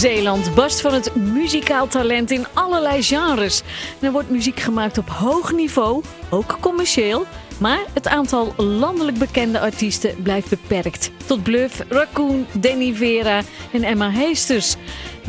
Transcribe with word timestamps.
Zeeland 0.00 0.54
barst 0.54 0.80
van 0.80 0.94
het 0.94 1.14
muzikaal 1.14 1.86
talent 1.86 2.30
in 2.30 2.46
allerlei 2.52 3.02
genres. 3.02 3.62
Er 3.98 4.12
wordt 4.12 4.30
muziek 4.30 4.60
gemaakt 4.60 4.98
op 4.98 5.08
hoog 5.08 5.52
niveau, 5.52 6.02
ook 6.30 6.56
commercieel. 6.60 7.26
Maar 7.58 7.78
het 7.92 8.08
aantal 8.08 8.54
landelijk 8.56 9.18
bekende 9.18 9.60
artiesten 9.60 10.22
blijft 10.22 10.48
beperkt. 10.48 11.10
Tot 11.26 11.42
Bluff, 11.42 11.82
Raccoon, 11.88 12.46
Danny 12.52 12.94
Vera 12.94 13.42
en 13.72 13.82
Emma 13.82 14.10
Heesters. 14.10 14.76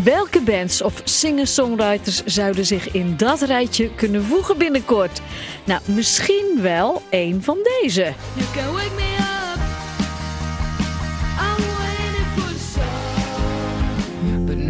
Welke 0.03 0.41
bands 0.41 0.81
of 0.81 1.01
singer-songwriters 1.03 2.23
zouden 2.25 2.65
zich 2.65 2.91
in 2.91 3.17
dat 3.17 3.41
rijtje 3.41 3.95
kunnen 3.95 4.23
voegen 4.23 4.57
binnenkort? 4.57 5.21
Nou, 5.63 5.81
misschien 5.85 6.59
wel 6.61 7.01
een 7.09 7.43
van 7.43 7.57
deze. 7.81 8.13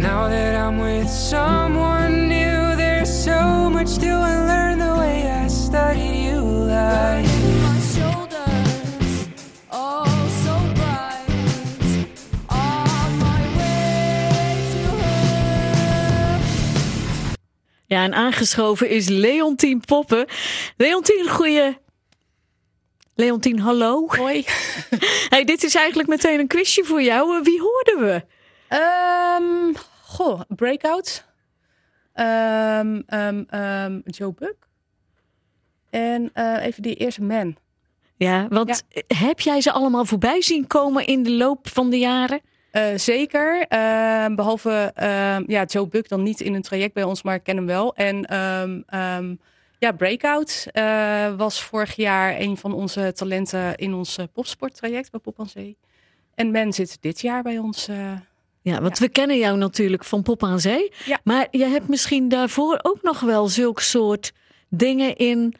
Now 0.02 0.28
that 0.28 0.54
I'm 0.54 0.78
with 0.78 1.08
someone 1.08 2.28
new, 2.28 2.76
there's 2.76 3.24
so 3.24 3.70
much 3.70 3.96
to 3.98 4.06
unlearn 4.06 4.78
the 4.78 4.94
way 4.98 5.30
I 5.30 5.48
studied 5.48 6.24
you 6.24 6.40
like. 6.66 7.26
My 7.62 7.78
shoulders, 7.94 9.28
oh 9.70 10.04
so 10.44 10.54
bright. 10.74 11.28
On 12.48 13.18
my 13.18 13.42
way 13.56 14.66
to 14.72 14.90
her. 15.02 16.40
Ja, 17.86 18.02
en 18.02 18.14
aangeschoven 18.14 18.88
is 18.88 19.08
Leontien 19.08 19.80
Poppen. 19.80 20.26
Leontien, 20.76 21.28
goeie... 21.28 21.80
Leontien, 23.14 23.58
hallo. 23.58 24.06
Hoi. 24.08 24.44
Hey, 25.28 25.44
dit 25.44 25.62
is 25.62 25.74
eigenlijk 25.74 26.08
meteen 26.08 26.38
een 26.40 26.46
quizje 26.46 26.84
voor 26.84 27.02
jou. 27.02 27.36
Eh, 27.38 27.44
Wie 27.44 27.60
hoorden 27.60 27.98
we? 28.00 28.24
Ehm, 28.68 29.72
goh, 30.12 30.40
Breakout. 30.48 31.26
Ehm, 32.12 33.00
ehm, 33.06 33.42
ehm, 33.48 34.00
Joe 34.04 34.32
Buck. 34.34 34.56
En 35.90 36.30
eh, 36.32 36.64
even 36.64 36.82
die 36.82 36.94
eerste 36.94 37.22
Man. 37.22 37.56
Ja, 38.16 38.48
want 38.48 38.82
heb 39.06 39.40
jij 39.40 39.60
ze 39.60 39.72
allemaal 39.72 40.04
voorbij 40.04 40.42
zien 40.42 40.66
komen 40.66 41.06
in 41.06 41.22
de 41.22 41.30
loop 41.30 41.68
van 41.68 41.90
de 41.90 41.98
jaren? 41.98 42.40
Eh, 42.70 42.84
zeker. 42.96 43.66
Behalve 44.34 44.92
ja, 45.46 45.64
Joe 45.64 45.88
Buck 45.88 46.08
dan 46.08 46.22
niet 46.22 46.40
in 46.40 46.54
een 46.54 46.62
traject 46.62 46.94
bij 46.94 47.02
ons, 47.02 47.22
maar 47.22 47.34
ik 47.34 47.42
ken 47.42 47.56
hem 47.56 47.66
wel. 47.66 47.94
En 47.94 48.26
ja, 49.82 49.92
Breakout 49.92 50.66
eh, 50.72 51.34
was 51.36 51.62
vorig 51.62 51.96
jaar 51.96 52.40
een 52.40 52.56
van 52.56 52.72
onze 52.72 53.12
talenten 53.12 53.76
in 53.76 53.94
ons 53.94 54.18
popsporttraject 54.32 55.10
bij 55.10 55.20
Pop 55.20 55.40
aan 55.40 55.48
Zee. 55.48 55.76
En 56.34 56.50
Men 56.50 56.72
zit 56.72 56.98
dit 57.00 57.20
jaar 57.20 57.42
bij 57.42 57.58
ons. 57.58 57.88
Ja, 58.62 58.80
want 58.80 58.98
we 58.98 59.08
kennen 59.08 59.38
jou 59.38 59.58
natuurlijk 59.58 60.04
van 60.04 60.22
Pop 60.22 60.42
aan 60.42 60.60
Zee. 60.60 60.92
Ja. 61.04 61.20
Maar 61.24 61.46
je 61.50 61.64
hebt 61.64 61.88
misschien 61.88 62.28
daarvoor 62.28 62.78
ook 62.82 63.02
nog 63.02 63.20
wel 63.20 63.48
zulk 63.48 63.80
soort 63.80 64.32
dingen 64.68 65.16
in 65.16 65.56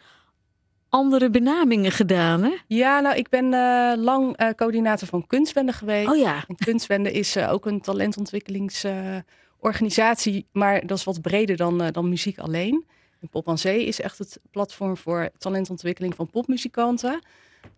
andere 0.92 1.30
benamingen 1.30 1.92
gedaan, 1.92 2.42
hè? 2.42 2.56
Ja, 2.66 3.00
nou, 3.00 3.16
ik 3.16 3.28
ben 3.28 3.54
eh, 3.54 3.92
lang 3.96 4.36
eh, 4.36 4.48
coördinator 4.56 5.08
van 5.08 5.26
Kunstwende 5.26 5.72
geweest. 5.72 6.08
Oh 6.08 6.16
ja. 6.16 6.44
En 6.48 6.56
Kunstwende 6.56 7.12
is 7.12 7.36
eh, 7.36 7.52
ook 7.52 7.66
een 7.66 7.80
talentontwikkelingsorganisatie, 7.80 10.46
maar 10.52 10.86
dat 10.86 10.98
is 10.98 11.04
wat 11.04 11.20
breder 11.20 11.56
dan, 11.56 11.88
dan 11.92 12.08
muziek 12.08 12.38
alleen. 12.38 12.86
En 13.20 13.28
Pop 13.28 13.48
aan 13.48 13.58
Zee 13.58 13.86
is 13.86 14.00
echt 14.00 14.18
het 14.18 14.40
platform 14.50 14.96
voor 14.96 15.30
talentontwikkeling 15.38 16.14
van 16.14 16.30
popmuzikanten. 16.30 17.22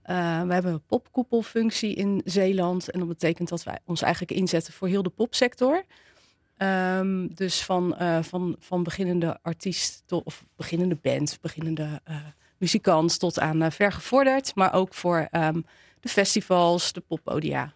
Eh, 0.02 0.42
we 0.42 0.52
hebben 0.52 0.72
een 0.72 0.86
popkoepelfunctie 0.86 1.94
in 1.94 2.20
Zeeland 2.24 2.90
en 2.90 2.98
dat 2.98 3.08
betekent 3.08 3.48
dat 3.48 3.62
wij 3.62 3.78
ons 3.84 4.02
eigenlijk 4.02 4.32
inzetten 4.32 4.72
voor 4.72 4.88
heel 4.88 5.02
de 5.02 5.10
popsector. 5.10 5.84
Ehm, 6.56 7.26
dus 7.34 7.64
van, 7.64 7.96
eh, 7.96 8.22
van, 8.22 8.56
van 8.58 8.82
beginnende 8.82 9.38
artiest 9.42 10.02
tot, 10.06 10.24
of 10.24 10.44
beginnende 10.56 10.98
band, 11.02 11.38
beginnende 11.40 12.00
eh, 12.04 12.16
muzikant 12.58 13.18
tot 13.18 13.40
aan 13.40 13.72
vergevorderd, 13.72 14.54
maar 14.54 14.72
ook 14.72 14.94
voor 14.94 15.28
ehm, 15.30 15.60
de 16.00 16.08
festivals, 16.08 16.92
de 16.92 17.00
poppodia. 17.00 17.74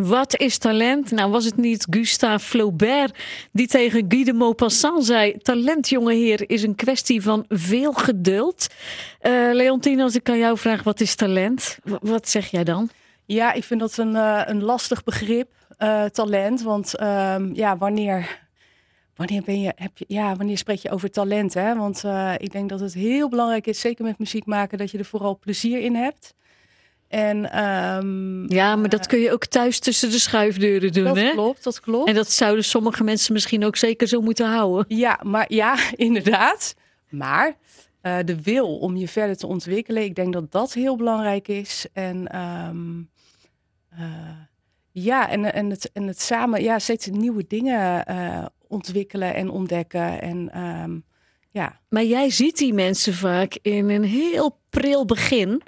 Wat 0.00 0.36
is 0.36 0.58
talent? 0.58 1.10
Nou, 1.10 1.30
was 1.30 1.44
het 1.44 1.56
niet 1.56 1.86
Gustave 1.90 2.44
Flaubert 2.44 3.18
die 3.52 3.66
tegen 3.66 4.04
Guy 4.08 4.24
de 4.24 4.32
Maupassant 4.32 5.04
zei... 5.04 5.36
talent, 5.38 5.88
jonge 5.88 6.14
heer, 6.14 6.50
is 6.50 6.62
een 6.62 6.74
kwestie 6.74 7.22
van 7.22 7.44
veel 7.48 7.92
geduld. 7.92 8.66
Eh 9.20 9.48
Leontine, 9.52 10.02
als 10.02 10.14
ik 10.14 10.28
aan 10.28 10.38
jou 10.38 10.58
vraag, 10.58 10.82
wat 10.82 11.00
is 11.00 11.14
talent? 11.14 11.78
Wat 12.00 12.28
zeg 12.28 12.50
jij 12.50 12.64
dan? 12.64 12.90
Ja, 13.26 13.52
ik 13.52 13.64
vind 13.64 13.80
dat 13.80 13.96
een, 13.96 14.16
eh, 14.16 14.42
een 14.44 14.62
lastig 14.62 15.04
begrip, 15.04 15.50
eh, 15.76 16.04
talent. 16.04 16.62
Want 16.62 16.96
ehm, 16.96 17.54
ja, 17.54 17.76
wanneer, 17.76 18.46
wanneer, 19.16 19.42
ben 19.42 19.60
je, 19.60 19.72
heb 19.76 19.98
je, 19.98 20.04
ja, 20.08 20.36
wanneer 20.36 20.58
spreek 20.58 20.78
je 20.78 20.90
over 20.90 21.10
talent? 21.10 21.54
Hè? 21.54 21.76
Want 21.76 22.04
ik 22.36 22.52
denk 22.52 22.68
dat 22.68 22.80
het 22.80 22.94
heel 22.94 23.28
belangrijk 23.28 23.66
is, 23.66 23.80
zeker 23.80 24.04
met 24.04 24.18
muziek 24.18 24.46
maken, 24.46 24.78
dat 24.78 24.90
je 24.90 24.98
er 24.98 25.04
vooral 25.04 25.38
plezier 25.38 25.80
in 25.80 25.94
hebt. 25.94 26.34
En 27.08 27.50
ehm, 27.52 28.52
Ja, 28.52 28.76
maar 28.76 28.88
dat 28.88 29.06
kun 29.06 29.18
je 29.18 29.32
ook 29.32 29.46
thuis 29.46 29.78
tussen 29.78 30.10
de 30.10 30.18
schuifdeuren 30.18 30.92
doen, 30.92 31.04
dat 31.04 31.16
hè? 31.16 31.30
klopt, 31.30 31.64
dat 31.64 31.80
klopt. 31.80 32.08
En 32.08 32.14
dat 32.14 32.30
zouden 32.30 32.64
sommige 32.64 33.04
mensen 33.04 33.32
misschien 33.32 33.64
ook 33.64 33.76
zeker 33.76 34.08
zo 34.08 34.20
moeten 34.20 34.48
houden. 34.48 34.84
Ja, 34.96 35.20
maar 35.22 35.52
ja, 35.52 35.76
inderdaad. 35.96 36.74
Maar 37.08 37.56
eh, 38.00 38.18
de 38.24 38.42
wil 38.42 38.78
om 38.78 38.96
je 38.96 39.08
verder 39.08 39.36
te 39.36 39.46
ontwikkelen, 39.46 40.02
ik 40.02 40.14
denk 40.14 40.32
dat 40.32 40.52
dat 40.52 40.72
heel 40.72 40.96
belangrijk 40.96 41.48
is. 41.48 41.86
En 41.92 42.26
ehm, 42.26 43.02
eh, 43.90 44.30
ja, 44.90 45.28
en, 45.28 45.52
en, 45.52 45.70
het, 45.70 45.90
en 45.92 46.06
het 46.06 46.20
samen, 46.20 46.62
ja, 46.62 46.78
steeds 46.78 47.06
nieuwe 47.06 47.44
dingen 47.48 48.06
eh, 48.06 48.44
ontwikkelen 48.66 49.34
en 49.34 49.50
ontdekken. 49.50 50.20
En 50.20 50.50
ehm, 50.52 50.98
ja, 51.50 51.80
Maar 51.88 52.04
jij 52.04 52.30
ziet 52.30 52.56
die 52.56 52.74
mensen 52.74 53.14
vaak 53.14 53.58
in 53.62 53.88
een 53.88 54.04
heel 54.04 54.58
pril 54.70 55.04
begin. 55.04 55.62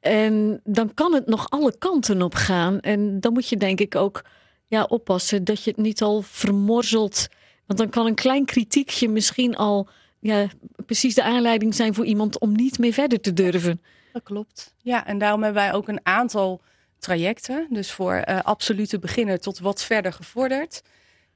En 0.00 0.60
dan 0.64 0.94
kan 0.94 1.14
het 1.14 1.26
nog 1.26 1.50
alle 1.50 1.78
kanten 1.78 2.22
op 2.22 2.34
gaan. 2.34 2.80
En 2.80 3.20
dan 3.20 3.32
moet 3.32 3.48
je 3.48 3.56
denk 3.56 3.80
ik 3.80 3.94
ook 3.94 4.24
ja, 4.66 4.84
oppassen 4.84 5.44
dat 5.44 5.64
je 5.64 5.70
het 5.70 5.80
niet 5.80 6.02
al 6.02 6.22
vermorzelt. 6.22 7.28
Want 7.66 7.78
dan 7.78 7.88
kan 7.90 8.06
een 8.06 8.14
klein 8.14 8.44
kritiekje 8.44 9.08
misschien 9.08 9.56
al 9.56 9.88
ja, 10.20 10.46
precies 10.86 11.14
de 11.14 11.22
aanleiding 11.22 11.74
zijn 11.74 11.94
voor 11.94 12.04
iemand 12.04 12.38
om 12.38 12.52
niet 12.52 12.78
meer 12.78 12.92
verder 12.92 13.20
te 13.20 13.32
durven. 13.32 13.82
dat 14.12 14.22
klopt. 14.22 14.74
Ja, 14.82 15.06
en 15.06 15.18
daarom 15.18 15.42
hebben 15.42 15.62
wij 15.62 15.72
ook 15.72 15.88
een 15.88 16.00
aantal 16.02 16.60
trajecten. 16.98 17.66
Dus 17.70 17.92
voor 17.92 18.12
eh, 18.14 18.40
absolute 18.40 18.98
beginner 18.98 19.40
tot 19.40 19.58
wat 19.58 19.84
verder 19.84 20.12
gevorderd. 20.12 20.82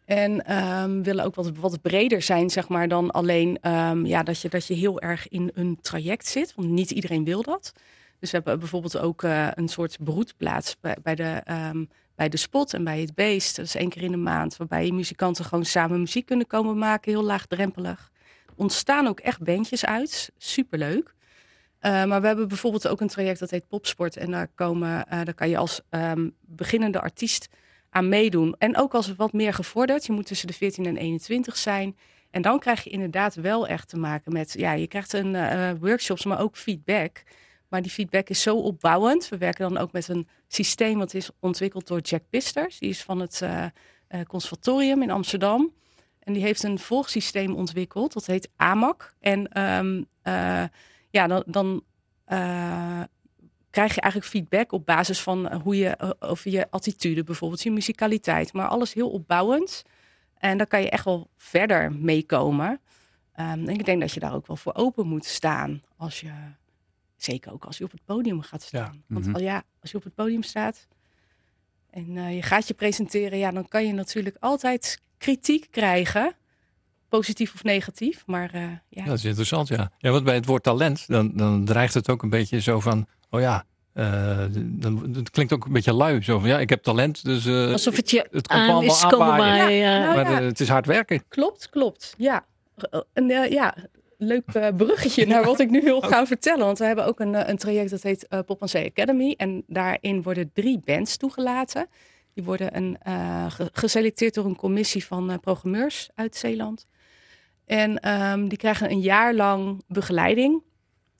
En 0.05 0.45
ehm, 0.47 1.03
willen 1.03 1.25
ook 1.25 1.35
wat, 1.35 1.57
wat 1.57 1.81
breder 1.81 2.23
zijn, 2.23 2.51
zeg 2.51 2.69
maar, 2.69 2.89
dan 2.89 3.11
alleen 3.11 3.59
ehm, 3.61 4.07
ja, 4.07 4.23
dat, 4.23 4.41
je, 4.41 4.49
dat 4.49 4.67
je 4.67 4.75
heel 4.75 5.01
erg 5.01 5.29
in 5.29 5.51
een 5.55 5.79
traject 5.81 6.27
zit. 6.27 6.55
Want 6.55 6.69
niet 6.69 6.91
iedereen 6.91 7.25
wil 7.25 7.43
dat. 7.43 7.73
Dus 8.19 8.31
we 8.31 8.37
hebben 8.37 8.59
bijvoorbeeld 8.59 8.99
ook 8.99 9.23
eh, 9.23 9.49
een 9.55 9.69
soort 9.69 9.97
broedplaats 10.01 10.77
bij, 11.03 11.15
de, 11.15 11.41
ehm, 11.45 11.85
bij 12.15 12.29
de 12.29 12.37
spot 12.37 12.75
en 12.75 12.85
bij 12.85 13.01
het 13.01 13.15
beest. 13.15 13.57
Dat 13.57 13.65
is 13.65 13.75
één 13.75 13.89
keer 13.89 14.03
in 14.03 14.11
de 14.11 14.17
maand, 14.17 14.57
waarbij 14.57 14.91
muzikanten 14.91 15.45
gewoon 15.45 15.65
samen 15.65 16.01
muziek 16.01 16.27
kunnen 16.27 16.47
komen 16.47 16.79
maken, 16.79 17.13
heel 17.13 17.23
laagdrempelig. 17.23 18.11
Ontstaan 18.57 19.07
ook 19.07 19.21
echt 19.21 19.43
bandjes 19.43 19.85
uit, 19.85 20.31
superleuk. 20.39 21.15
Eh, 21.79 22.05
maar 22.05 22.21
we 22.21 22.27
hebben 22.27 22.49
bijvoorbeeld 22.49 22.89
ook 22.89 23.01
een 23.01 23.09
traject 23.09 23.39
dat 23.39 23.51
heet 23.51 23.69
Popsport. 23.69 24.17
En 24.17 24.31
daar, 24.31 24.49
komen, 24.55 25.07
eh, 25.07 25.25
daar 25.25 25.35
kan 25.35 25.49
je 25.49 25.57
als 25.57 25.81
ehm, 25.91 26.29
beginnende 26.41 27.01
artiest 27.01 27.49
aan 27.91 28.09
meedoen. 28.09 28.55
En 28.59 28.77
ook 28.77 28.95
als 28.95 29.15
wat 29.15 29.33
meer 29.33 29.55
gevorderd. 29.55 30.07
Je 30.07 30.13
moet 30.13 30.27
tussen 30.27 30.47
de 30.47 30.53
14 30.53 30.87
en 30.87 30.97
21 30.97 31.57
zijn. 31.57 31.97
En 32.31 32.43
dan 32.43 32.59
krijg 32.59 32.85
je 32.85 32.91
inderdaad 32.91 33.35
wel 33.35 33.67
echt 33.67 33.89
te 33.89 33.97
maken 33.97 34.33
met... 34.33 34.53
Ja, 34.59 34.73
je 34.73 34.87
krijgt 34.87 35.13
een 35.13 35.79
workshops, 35.79 36.25
maar 36.25 36.41
ook 36.41 36.57
feedback. 36.57 37.23
Maar 37.69 37.83
die 37.83 37.91
feedback 37.91 38.29
is 38.29 38.43
zo 38.43 38.57
opbouwend. 38.57 39.29
We 39.29 39.39
werken 39.39 39.69
dan 39.69 39.83
ook 39.83 39.93
met 39.93 40.09
een 40.09 40.29
systeem 40.49 40.99
wat 40.99 41.15
is 41.15 41.31
ontwikkeld 41.41 41.87
door 41.87 42.01
Jack 42.01 42.23
Pisters. 42.31 42.79
Die 42.79 42.89
is 42.89 43.03
van 43.03 43.21
het 43.21 43.43
eh, 43.43 43.65
eh, 44.09 44.21
Conservatorium 44.27 45.03
in 45.03 45.11
Amsterdam. 45.11 45.73
En 46.19 46.33
die 46.33 46.43
heeft 46.43 46.63
een 46.63 46.79
volgsysteem 46.79 47.55
ontwikkeld. 47.55 48.13
Dat 48.13 48.27
heet 48.27 48.49
AMAC. 48.57 49.15
En 49.21 49.49
ehm, 49.49 50.03
eh, 50.23 50.65
ja, 51.11 51.27
dan, 51.27 51.43
dan 51.47 51.83
krijg 53.71 53.95
je 53.95 54.01
eigenlijk 54.01 54.33
feedback 54.33 54.73
op 54.73 54.87
basis 54.87 55.21
van 55.21 55.53
hoe 55.53 55.77
je 55.77 56.17
over 56.19 56.51
je 56.51 56.71
attitude, 56.71 57.25
bijvoorbeeld 57.25 57.63
je 57.63 57.71
muzikaliteit, 57.71 58.53
maar 58.53 58.69
alles 58.69 58.95
heel 58.95 59.11
opbouwend. 59.11 59.83
En 60.39 60.59
daar 60.59 60.67
kan 60.67 60.83
je 60.83 60.91
echt 60.91 61.05
wel 61.05 61.31
verder 61.37 61.93
meekomen. 61.93 62.81
Ehm, 63.33 63.49
en 63.49 63.69
ik 63.69 63.85
denk 63.85 64.01
dat 64.01 64.13
je 64.13 64.21
daar 64.21 64.35
ook 64.35 64.47
wel 64.47 64.57
voor 64.57 64.75
open 64.75 65.07
moet 65.07 65.25
staan 65.25 65.83
als 65.97 66.21
je, 66.21 66.33
zeker 67.17 67.53
ook 67.53 67.65
als 67.65 67.79
je 67.79 67.85
op 67.85 67.91
het 67.91 68.05
podium 68.05 68.41
gaat 68.43 68.63
staan. 68.63 69.03
Want 69.07 69.27
mhm. 69.27 69.35
al 69.35 69.41
ja, 69.41 69.63
als 69.81 69.91
je 69.91 69.97
op 69.97 70.05
het 70.05 70.15
podium 70.15 70.43
staat 70.43 70.87
en 71.91 72.17
eh, 72.17 72.35
je 72.35 72.43
gaat 72.43 72.69
je 72.69 72.75
presenteren, 72.75 73.39
ja, 73.39 73.51
dan 73.51 73.69
kan 73.69 73.87
je 73.87 73.93
natuurlijk 73.93 74.37
altijd 74.41 75.01
kritiek 75.19 75.67
krijgen, 75.71 76.37
positief 77.09 77.55
of 77.55 77.63
negatief. 77.63 78.27
Maar 78.27 78.55
eh, 78.55 78.69
ja, 78.89 79.05
Dat 79.05 79.19
is 79.19 79.25
interessant, 79.25 79.69
ja. 79.69 79.91
Ja, 79.99 80.11
want 80.11 80.25
bij 80.25 80.35
het 80.35 80.47
woord 80.47 80.63
talent, 80.63 81.07
dan, 81.07 81.37
dan 81.37 81.65
dreigt 81.65 81.95
het 81.95 82.09
ook 82.09 82.23
een 82.23 82.31
beetje 82.31 82.61
zo 82.61 82.81
van... 82.81 83.07
oh 83.31 83.41
ja, 83.41 83.65
eh, 83.95 84.45
dan, 84.55 85.15
het 85.15 85.31
klinkt 85.31 85.53
ook 85.53 85.65
een 85.65 85.73
beetje 85.73 85.93
lui. 85.93 86.23
Zo 86.23 86.39
van, 86.39 86.49
ja, 86.49 86.59
ik 86.59 86.71
heb 86.71 86.83
talent, 86.83 87.25
dus 87.25 87.47
eh, 87.47 87.73
Alsof 87.73 87.97
het 87.97 88.11
je 88.11 88.19
het 88.19 88.31
komt 88.31 88.49
aan 88.49 88.71
allemaal 88.71 88.83
is 88.83 89.07
komen. 89.07 89.73
Ja. 89.73 89.99
Nou 89.99 90.15
maar 90.15 90.31
ja. 90.31 90.43
het 90.43 90.61
is 90.61 90.69
hard 90.69 90.87
werken. 90.87 91.25
Klopt, 91.29 91.71
klopt. 91.71 92.15
Ja. 92.17 92.45
Eh, 93.15 93.51
ja, 93.51 93.75
leuk 94.25 94.47
eh, 94.55 94.69
bruggetje 94.77 95.27
naar 95.27 95.45
wat 95.45 95.61
ik 95.61 95.71
nu 95.71 95.81
wil 95.83 96.01
gaan 96.01 96.27
vertellen. 96.27 96.65
Want 96.65 96.79
we 96.79 96.85
hebben 96.85 97.07
ook 97.07 97.21
een, 97.21 97.35
eh, 97.35 97.49
een 97.49 97.57
traject 97.57 97.91
dat 97.91 98.03
heet 98.03 98.27
eh 98.29 98.39
Pop 98.47 98.63
Zee 98.65 98.91
Academy. 98.91 99.35
En 99.37 99.65
daarin 99.67 100.23
worden 100.23 100.51
drie 100.53 100.81
bands 100.85 101.17
toegelaten. 101.17 101.87
Die 102.35 102.45
worden 102.45 102.77
een, 102.77 102.99
ge- 103.51 103.71
geselecteerd 103.73 104.35
door 104.35 104.45
een 104.45 104.57
commissie 104.57 105.05
van 105.05 105.41
programmeurs 105.41 106.11
uit 106.15 106.37
Zeeland. 106.37 106.87
En 107.67 107.99
ehm, 108.01 108.49
die 108.49 108.59
krijgen 108.59 108.91
een 108.91 109.01
jaar 109.01 109.35
lang 109.35 109.83
begeleiding. 109.89 110.63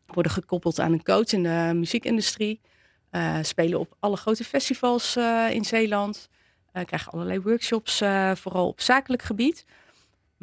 Worden 0.07 0.33
gekoppeld 0.33 0.79
aan 0.79 0.93
een 0.93 1.03
coach 1.03 1.33
in 1.33 1.43
de 1.43 1.71
muziekindustrie. 1.75 2.61
Spelen 3.43 3.79
op 3.81 3.97
alle 4.01 4.17
grote 4.17 4.45
festivals 4.45 5.17
in 5.51 5.65
Zeeland. 5.65 6.29
Krijgen 6.85 7.13
allerlei 7.13 7.41
workshops, 7.41 7.99
vooral 8.35 8.69
op 8.69 8.81
zakelijk 8.81 9.23
gebied. 9.23 9.65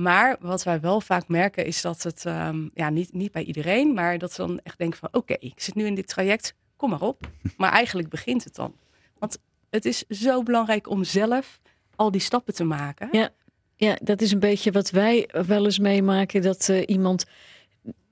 Maar 0.01 0.38
wat 0.39 0.63
wij 0.63 0.80
wel 0.80 1.01
vaak 1.01 1.27
merken 1.27 1.65
is 1.65 1.81
dat 1.81 2.03
het, 2.03 2.25
ehm, 2.25 2.68
ja, 2.74 2.89
niet, 2.89 3.13
niet 3.13 3.31
bij 3.31 3.44
iedereen, 3.44 3.94
maar 3.94 4.18
dat 4.18 4.33
ze 4.33 4.42
dan 4.42 4.59
echt 4.63 4.77
denken 4.77 5.00
van 5.00 5.09
oké, 5.12 5.36
ik 5.39 5.62
zit 5.62 5.75
nu 5.75 5.86
in 5.86 5.95
dit 5.95 6.07
traject, 6.07 6.53
kom 6.75 6.89
maar 6.89 7.01
op. 7.01 7.30
Maar 7.57 7.71
eigenlijk 7.71 8.09
begint 8.09 8.44
het 8.44 8.56
dan. 8.56 8.75
Want 9.19 9.38
het 9.69 9.86
is 9.86 10.03
zo 10.07 10.44
belangrijk 10.44 10.89
om 10.89 11.03
zelf 11.03 11.59
al 11.95 12.12
die 12.12 12.21
stappen 12.21 12.53
te 12.53 12.63
maken. 12.63 13.09
Ja. 13.12 13.30
Ja, 13.75 13.98
dat 14.01 14.21
is 14.21 14.31
een 14.31 14.39
beetje 14.39 14.71
wat 14.71 14.89
wij 14.89 15.30
wel 15.48 15.65
eens 15.65 15.80
meemaken. 15.80 16.42
Dat 16.42 16.69
eh, 16.69 16.83
iemand 16.86 17.25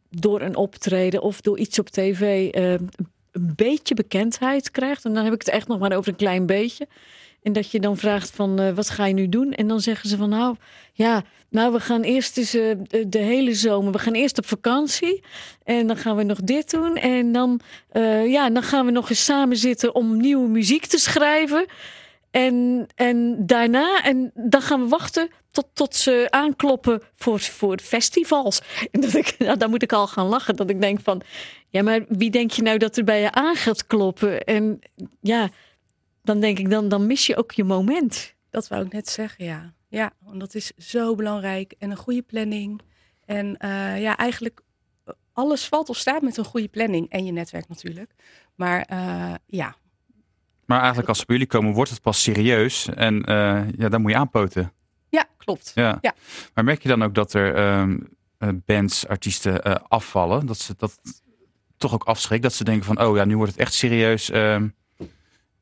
door 0.09 0.41
een 0.41 0.55
optreden 0.55 1.21
of 1.21 1.41
door 1.41 1.59
iets 1.59 1.79
op 1.79 1.89
tv 1.89 2.49
eh, 2.51 2.71
een 2.71 3.53
beetje 3.55 3.93
bekendheid 3.93 4.71
krijgt. 4.71 5.05
En 5.05 5.13
dan 5.13 5.23
heb 5.23 5.33
ik 5.33 5.39
het 5.39 5.49
echt 5.49 5.67
nog 5.67 5.79
maar 5.79 5.95
over 5.95 6.09
een 6.09 6.17
klein 6.17 6.45
beetje. 6.45 6.87
En 7.43 7.53
dat 7.53 7.71
je 7.71 7.79
dan 7.79 7.97
vraagt 7.97 8.31
van 8.31 8.59
eh, 8.59 8.73
wat 8.73 8.89
ga 8.89 9.05
je 9.05 9.13
nu 9.13 9.29
doen? 9.29 9.53
En 9.53 9.67
dan 9.67 9.79
zeggen 9.79 10.09
ze 10.09 10.17
van 10.17 10.29
nou 10.29 10.55
ja, 10.93 11.23
nou 11.49 11.73
we 11.73 11.79
gaan 11.79 12.01
eerst 12.01 12.37
eens 12.37 12.53
eh, 12.53 12.75
de, 13.07 13.17
hele 13.17 13.53
zomer. 13.53 13.91
We 13.91 13.99
gaan 13.99 14.13
eerst 14.13 14.37
op 14.37 14.45
vakantie. 14.45 15.23
En 15.63 15.87
dan 15.87 15.97
gaan 15.97 16.15
we 16.15 16.23
nog 16.23 16.37
dit 16.37 16.71
doen. 16.71 16.95
En 16.95 17.31
dan, 17.31 17.59
eh, 17.89 18.27
ja, 18.27 18.49
dan 18.49 18.63
gaan 18.63 18.85
we 18.85 18.91
nog 18.91 19.09
eens 19.09 19.25
samen 19.25 19.57
zitten 19.57 19.95
om 19.95 20.17
nieuwe 20.17 20.47
muziek 20.47 20.85
te 20.85 20.97
schrijven. 20.97 21.65
En, 22.31 22.87
en 22.95 23.45
daarna, 23.45 24.03
en 24.03 24.31
dan 24.33 24.61
gaan 24.61 24.83
we 24.83 24.87
wachten 24.87 25.29
tot, 25.51 25.65
tot 25.73 25.95
ze 25.95 26.27
aankloppen 26.29 27.01
voor, 27.15 27.39
voor 27.39 27.79
festivals. 27.79 28.61
En 28.91 29.01
dat 29.01 29.35
nou, 29.37 29.57
dan 29.57 29.69
moet 29.69 29.83
ik 29.83 29.93
al 29.93 30.07
gaan 30.07 30.27
lachen. 30.27 30.55
Dat 30.55 30.69
ik 30.69 30.81
denk 30.81 30.99
van, 31.03 31.21
ja, 31.69 31.83
maar 31.83 32.05
wie 32.07 32.29
denk 32.29 32.51
je 32.51 32.61
nou 32.61 32.77
dat 32.77 32.97
er 32.97 33.03
bij 33.03 33.21
je 33.21 33.31
aan 33.31 33.55
gaat 33.55 33.87
kloppen? 33.87 34.43
En 34.43 34.79
ja, 35.21 35.49
dan 36.23 36.39
denk 36.39 36.59
ik, 36.59 36.69
dan, 36.69 36.89
dan 36.89 37.07
mis 37.07 37.25
je 37.25 37.35
ook 37.37 37.51
je 37.51 37.63
moment. 37.63 38.35
Dat 38.49 38.67
wou 38.67 38.85
ik 38.85 38.91
net 38.93 39.09
zeggen, 39.09 39.45
ja. 39.45 39.73
Ja, 39.87 40.11
want 40.19 40.39
dat 40.39 40.55
is 40.55 40.71
zo 40.77 41.15
belangrijk. 41.15 41.73
En 41.79 41.91
een 41.91 41.97
goede 41.97 42.21
planning. 42.21 42.81
En 43.25 43.57
eh, 43.57 44.01
ja, 44.01 44.17
eigenlijk 44.17 44.61
eh, 45.05 45.13
alles 45.33 45.67
valt 45.67 45.89
of 45.89 45.97
staat 45.97 46.21
met 46.21 46.37
een 46.37 46.45
goede 46.45 46.67
planning. 46.67 47.09
En 47.09 47.25
je 47.25 47.31
netwerk 47.31 47.67
natuurlijk. 47.67 48.11
Maar 48.55 48.81
eh, 48.81 49.33
ja, 49.45 49.75
Maar 50.65 50.77
eigenlijk 50.79 51.09
als 51.09 51.19
ze 51.19 51.25
bij 51.25 51.35
jullie 51.35 51.51
komen, 51.51 51.73
wordt 51.73 51.89
het 51.91 52.01
pas 52.01 52.21
serieus. 52.21 52.87
En 52.87 53.23
eh, 53.23 53.61
ja, 53.77 53.89
dan 53.89 54.01
moet 54.01 54.11
je 54.11 54.17
aanpoten. 54.17 54.73
ja 55.09 55.25
klopt. 55.37 55.71
Ja. 55.75 55.97
Ja. 56.01 56.13
Maar 56.53 56.63
merk 56.63 56.81
je 56.81 56.89
dan 56.89 57.03
ook 57.03 57.15
dat 57.15 57.33
er 57.33 57.55
ehm, 57.55 57.99
eh, 58.37 58.49
bands, 58.65 59.07
artiesten 59.07 59.63
eh, 59.63 59.75
afvallen? 59.87 60.45
Dat 60.45 60.57
ze 60.57 60.73
dat 60.77 60.99
toch 61.77 61.93
ook 61.93 62.03
afschrikt? 62.03 62.43
Dat 62.43 62.53
ze 62.53 62.63
denken 62.63 62.85
van, 62.85 63.01
oh 63.01 63.15
ja, 63.15 63.25
nu 63.25 63.35
wordt 63.37 63.51
het 63.51 63.61
echt 63.61 63.73
serieus. 63.73 64.29
ehm, 64.29 64.67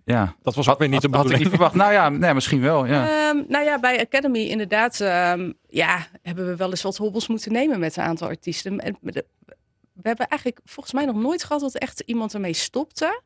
ja. 0.07 0.35
Dat 0.41 0.55
was 0.55 0.69
ook 0.69 0.79
weer 0.79 0.89
niet 0.89 1.01
de 1.01 1.07
had, 1.07 1.15
had 1.15 1.25
ik 1.25 1.31
bedoeling. 1.31 1.59
niet 1.59 1.71
verwacht. 1.71 1.75
Nou 1.75 1.91
ja, 1.91 2.09
nee, 2.09 2.33
misschien 2.33 2.61
wel. 2.61 2.85
Ja. 2.85 3.07
Ehm, 3.07 3.43
nou 3.47 3.65
ja, 3.65 3.79
bij 3.79 3.99
Academy 3.99 4.39
inderdaad 4.39 5.01
ehm, 5.01 5.51
ja, 5.69 6.07
hebben 6.21 6.47
we 6.47 6.55
wel 6.55 6.69
eens 6.69 6.81
wat 6.81 6.97
hobbels 6.97 7.27
moeten 7.27 7.51
nemen 7.51 7.79
met 7.79 7.97
een 7.97 8.03
aantal 8.03 8.27
artiesten. 8.27 8.79
En 8.79 8.97
we 9.01 10.07
hebben 10.07 10.27
eigenlijk 10.27 10.61
volgens 10.65 10.93
mij 10.93 11.05
nog 11.05 11.15
nooit 11.15 11.43
gehad 11.43 11.61
dat 11.61 11.75
echt 11.75 11.99
iemand 11.99 12.33
ermee 12.33 12.53
stopte. 12.53 13.21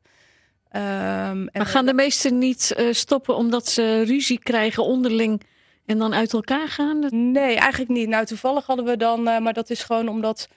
Ehm, 0.69 0.83
en 0.83 1.49
Maar 1.53 1.65
gaan 1.65 1.85
de 1.85 1.93
meesten 1.93 2.37
niet 2.37 2.73
eh, 2.77 2.85
stoppen 2.91 3.35
omdat 3.35 3.67
ze 3.67 4.03
ruzie 4.03 4.39
krijgen 4.39 4.83
onderling 4.83 5.41
en 5.85 5.97
dan 5.97 6.13
uit 6.13 6.33
elkaar 6.33 6.67
gaan? 6.67 7.07
Nee, 7.31 7.55
eigenlijk 7.55 7.91
niet. 7.91 8.07
Nou, 8.07 8.25
toevallig 8.25 8.65
hadden 8.65 8.85
we 8.85 8.97
dan, 8.97 9.27
eh, 9.27 9.39
maar 9.39 9.53
dat 9.53 9.69
is 9.69 9.83
gewoon 9.83 10.07
omdat, 10.07 10.47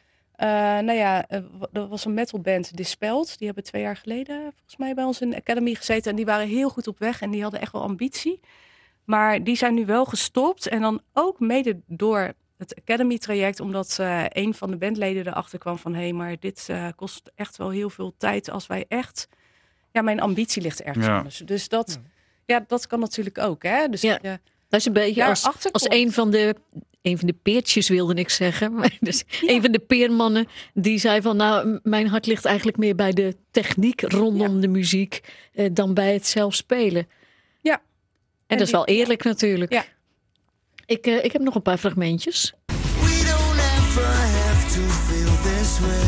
eh, 0.45 0.51
nou 0.85 0.93
ja, 0.93 1.27
eh, 1.29 1.41
er 1.73 1.89
was 1.89 2.05
een 2.05 2.15
metalband, 2.15 2.77
Dispelled. 2.77 3.39
Die 3.39 3.47
hebben 3.47 3.65
twee 3.65 3.83
jaar 3.83 3.97
geleden 3.97 4.41
volgens 4.53 4.77
mij 4.77 4.95
bij 4.95 5.05
ons 5.05 5.21
in 5.21 5.31
de 5.31 5.37
Academy 5.37 5.75
gezeten. 5.75 6.11
En 6.11 6.17
die 6.17 6.25
waren 6.25 6.47
heel 6.47 6.69
goed 6.69 6.87
op 6.87 6.99
weg 6.99 7.21
en 7.21 7.31
die 7.31 7.43
hadden 7.43 7.61
echt 7.61 7.73
wel 7.73 7.83
ambitie. 7.83 8.41
Maar 9.05 9.45
die 9.45 9.57
zijn 9.57 9.75
nu 9.75 9.87
wel 9.87 10.05
gestopt. 10.05 10.69
En 10.69 10.81
dan 10.81 11.01
ook 11.13 11.41
mede 11.41 11.81
door 11.87 12.33
het 12.57 12.75
Academy-traject, 12.81 13.61
omdat 13.61 13.97
eh, 14.01 14.25
een 14.29 14.55
van 14.55 14.71
de 14.71 14.77
bandleden 14.77 15.27
erachter 15.27 15.59
kwam 15.59 15.79
van... 15.79 15.95
hé, 15.95 16.01
hey, 16.01 16.13
maar 16.13 16.37
dit 16.41 16.67
eh, 16.71 16.89
kost 16.97 17.31
echt 17.35 17.57
wel 17.57 17.71
heel 17.71 17.91
veel 17.91 18.15
tijd 18.17 18.51
als 18.51 18.67
wij 18.67 18.85
echt... 18.89 19.29
Ja, 19.93 20.03
mijn 20.03 20.21
ambitie 20.21 20.63
ligt 20.63 20.83
ergens 20.83 21.07
Ja. 21.07 21.17
anders. 21.17 21.37
Dus 21.37 21.69
dat, 21.69 22.01
ja, 22.45 22.65
dat 22.67 22.87
kan 22.87 23.01
natuurlijk 23.01 23.39
ook, 23.39 23.63
hè. 23.63 23.89
Dus 23.89 24.01
Ja. 24.01 24.19
ja. 24.23 24.39
Dat 24.75 24.83
is 24.83 24.89
een 24.89 25.05
beetje 25.07 25.21
Ja, 25.21 25.29
als, 25.29 25.73
als 25.73 25.85
een 25.89 26.13
van 26.13 26.31
de. 26.31 26.55
Een 27.03 27.19
van 27.19 27.27
de 27.27 27.35
peertjes 27.43 27.89
wilde 27.89 28.15
ik 28.15 28.29
zeggen. 28.29 28.73
Maar 28.75 28.97
dus 29.01 29.25
een 29.41 29.63
van 29.63 29.73
de 29.73 29.79
peermannen 29.79 30.47
die 30.73 30.99
zei 30.99 31.23
van 31.23 31.37
nou, 31.37 31.81
mijn 31.83 32.07
hart 32.07 32.27
ligt 32.27 32.45
eigenlijk 32.45 32.77
meer 32.77 32.95
bij 32.95 33.13
de 33.13 33.37
techniek 33.51 34.01
rondom 34.01 34.61
de 34.61 34.69
muziek 34.69 35.21
eh, 35.53 35.71
dan 35.73 35.95
bij 35.95 36.13
het 36.13 36.27
zelf 36.27 36.55
spelen. 36.55 37.09
Ja. 37.61 37.73
En, 37.73 37.81
En 38.47 38.59
dat 38.59 38.67
is 38.67 38.73
wel 38.73 38.87
eerlijk 38.87 39.25
natuurlijk. 39.25 39.73
Ja. 39.73 39.85
Ik, 40.87 41.07
eh, 41.07 41.25
ik 41.25 41.33
heb 41.33 41.43
nog 41.43 41.55
een 41.55 41.63
paar 41.63 41.79
fragmentjes. 41.79 42.53
We 42.67 42.75
don't 43.27 43.59
ever 43.59 44.05
have 44.05 44.75
to 44.75 44.81
feel 44.81 45.61
this 45.61 45.81
way. 45.81 46.04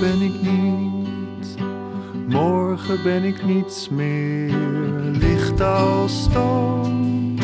Ben 0.00 0.20
ik 0.22 0.40
niet, 0.40 1.56
morgen 2.28 3.02
ben 3.02 3.24
ik 3.24 3.44
niets 3.44 3.88
meer, 3.88 4.54
licht 5.12 5.60
als 5.60 6.22
stoom. 6.22 7.38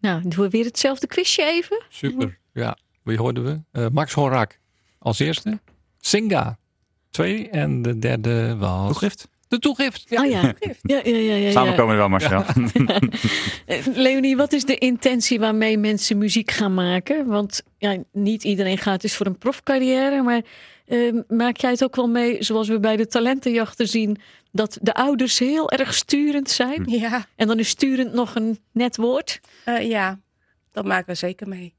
Nou, 0.00 0.22
doen 0.22 0.44
we 0.44 0.48
weer 0.48 0.64
hetzelfde 0.64 1.06
quizje 1.06 1.42
even. 1.42 1.82
Super. 1.88 2.38
Ja, 2.52 2.76
wie 3.02 3.18
hoorden 3.18 3.44
we? 3.44 3.60
Eh, 3.70 3.86
Max 3.92 4.12
Horak 4.12 4.58
als 4.98 5.18
eerste. 5.18 5.60
Singa. 6.00 6.58
Twee. 7.10 7.48
En 7.48 7.82
de 7.82 7.98
derde 7.98 8.56
was... 8.56 8.86
Toegift? 8.86 9.28
De 9.50 9.58
toegift. 9.58 10.04
Ja. 10.08 10.22
Oh 10.22 10.30
ja. 10.30 10.42
Ja, 10.60 10.72
ja, 10.82 11.00
ja, 11.04 11.16
ja, 11.16 11.34
ja. 11.34 11.50
Samen 11.50 11.74
komen 11.74 11.94
we 11.94 12.00
wel, 12.00 12.08
Marcel. 12.08 12.44
Eh, 13.66 13.86
Leonie, 13.94 14.36
wat 14.36 14.52
is 14.52 14.64
de 14.64 14.78
intentie 14.78 15.40
waarmee 15.40 15.78
mensen 15.78 16.18
muziek 16.18 16.50
gaan 16.50 16.74
maken? 16.74 17.26
Want 17.26 17.62
ja, 17.78 17.96
niet 18.12 18.44
iedereen 18.44 18.78
gaat 18.78 19.00
dus 19.00 19.16
voor 19.16 19.26
een 19.26 19.38
profcarrière, 19.38 20.22
maar 20.22 20.42
eh, 20.86 21.14
maak 21.28 21.56
jij 21.56 21.70
het 21.70 21.84
ook 21.84 21.96
wel 21.96 22.08
mee, 22.08 22.42
zoals 22.42 22.68
we 22.68 22.80
bij 22.80 22.96
de 22.96 23.06
talentenjachten 23.06 23.88
zien, 23.88 24.18
dat 24.52 24.78
de 24.82 24.94
ouders 24.94 25.38
heel 25.38 25.70
erg 25.70 25.94
sturend 25.94 26.50
zijn? 26.50 26.84
Ja. 26.86 27.26
En 27.36 27.46
dan 27.46 27.58
is 27.58 27.68
sturend 27.68 28.12
nog 28.12 28.34
een 28.34 28.58
net 28.72 28.96
woord. 28.96 29.40
Eh, 29.64 29.88
ja, 29.88 30.18
dat 30.72 30.84
maken 30.84 31.06
we 31.06 31.14
zeker 31.14 31.48
mee. 31.48 31.74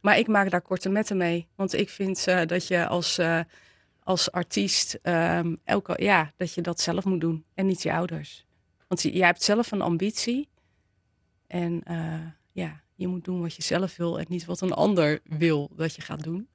Maar 0.00 0.18
ik 0.18 0.26
maak 0.26 0.50
daar 0.50 0.62
korte 0.62 0.88
metten 0.88 1.16
mee. 1.16 1.46
Want 1.56 1.74
ik 1.74 1.90
vind 1.90 2.26
eh, 2.26 2.40
dat 2.46 2.66
je 2.66 2.86
als, 2.86 3.18
eh, 3.18 3.40
als 4.04 4.30
artiest 4.32 4.98
ehm, 5.02 5.54
elke, 5.64 5.94
ja, 6.02 6.32
dat 6.36 6.54
je 6.54 6.60
dat 6.60 6.80
zelf 6.80 7.04
moet 7.04 7.20
doen. 7.20 7.44
En 7.54 7.66
niet 7.66 7.82
je 7.82 7.92
ouders. 7.92 8.46
Want 8.88 9.02
je- 9.02 9.12
jij 9.12 9.26
hebt 9.26 9.42
zelf 9.42 9.70
een 9.72 9.80
ambitie. 9.82 10.48
En 11.46 11.80
eh, 11.84 12.14
ja, 12.52 12.80
je 12.94 13.06
moet 13.08 13.24
doen 13.24 13.40
wat 13.40 13.54
je 13.54 13.62
zelf 13.62 13.96
wil 13.96 14.18
en 14.18 14.24
niet 14.28 14.44
wat 14.44 14.60
een 14.60 14.72
ander 14.72 15.20
wil 15.24 15.70
dat 15.76 15.94
je 15.94 16.02
gaat 16.02 16.22
doen. 16.22 16.48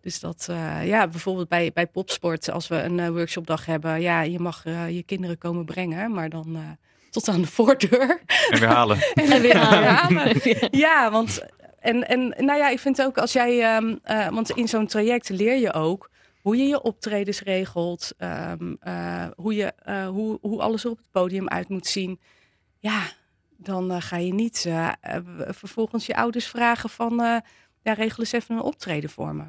Dus 0.00 0.20
dat, 0.20 0.46
eh, 0.50 0.86
ja, 0.86 1.08
bijvoorbeeld 1.08 1.48
bij, 1.48 1.70
bij 1.72 1.86
popsport, 1.86 2.50
als 2.50 2.68
we 2.68 2.76
een 2.82 2.98
eh, 3.00 3.08
workshopdag 3.08 3.66
hebben, 3.66 4.00
ja, 4.00 4.20
je 4.22 4.38
mag 4.38 4.64
eh, 4.66 4.90
je 4.90 5.02
kinderen 5.02 5.38
komen 5.38 5.64
brengen, 5.64 6.12
maar 6.12 6.28
dan 6.28 6.56
eh, 6.56 6.62
tot 7.10 7.28
aan 7.28 7.40
de 7.40 7.46
voordeur. 7.58 8.22
En 8.50 8.58
weer 8.58 8.68
halen. 8.68 8.98
En 9.14 9.40
weer 9.40 9.54
aan. 9.58 9.82
Ja, 10.14 10.68
ja, 10.70 11.10
want 11.10 11.46
en, 11.78 12.08
en 12.08 12.20
nou 12.38 12.58
ja, 12.58 12.68
ik 12.68 12.78
vind 12.78 13.02
ook 13.02 13.18
als 13.18 13.32
jij, 13.32 13.62
ehm, 13.62 13.96
eh, 14.02 14.28
want 14.28 14.50
in 14.50 14.68
zo'n 14.68 14.86
traject 14.86 15.28
leer 15.28 15.56
je 15.56 15.72
ook 15.72 16.10
hoe 16.42 16.56
je 16.56 16.64
je 16.64 16.82
optredens 16.82 17.40
regelt, 17.40 18.12
ehm, 18.18 18.74
eh, 18.80 19.26
hoe, 19.36 19.54
je, 19.54 19.64
eh, 19.64 20.08
hoe, 20.08 20.38
hoe 20.40 20.60
alles 20.60 20.84
er 20.84 20.90
op 20.90 20.96
het 20.96 21.10
podium 21.10 21.48
uit 21.48 21.68
moet 21.68 21.86
zien. 21.86 22.20
Ja, 22.78 23.02
dan 23.56 23.90
eh, 23.90 23.96
ga 24.00 24.16
je 24.16 24.34
niet 24.34 24.68
vervolgens 25.48 26.06
je 26.06 26.16
ouders 26.16 26.46
vragen 26.46 26.90
van, 26.90 27.14
ja, 27.82 27.92
regel 27.92 28.18
eens 28.18 28.32
even 28.32 28.54
een 28.54 28.62
optreden 28.62 29.10
voor 29.10 29.34
me. 29.34 29.44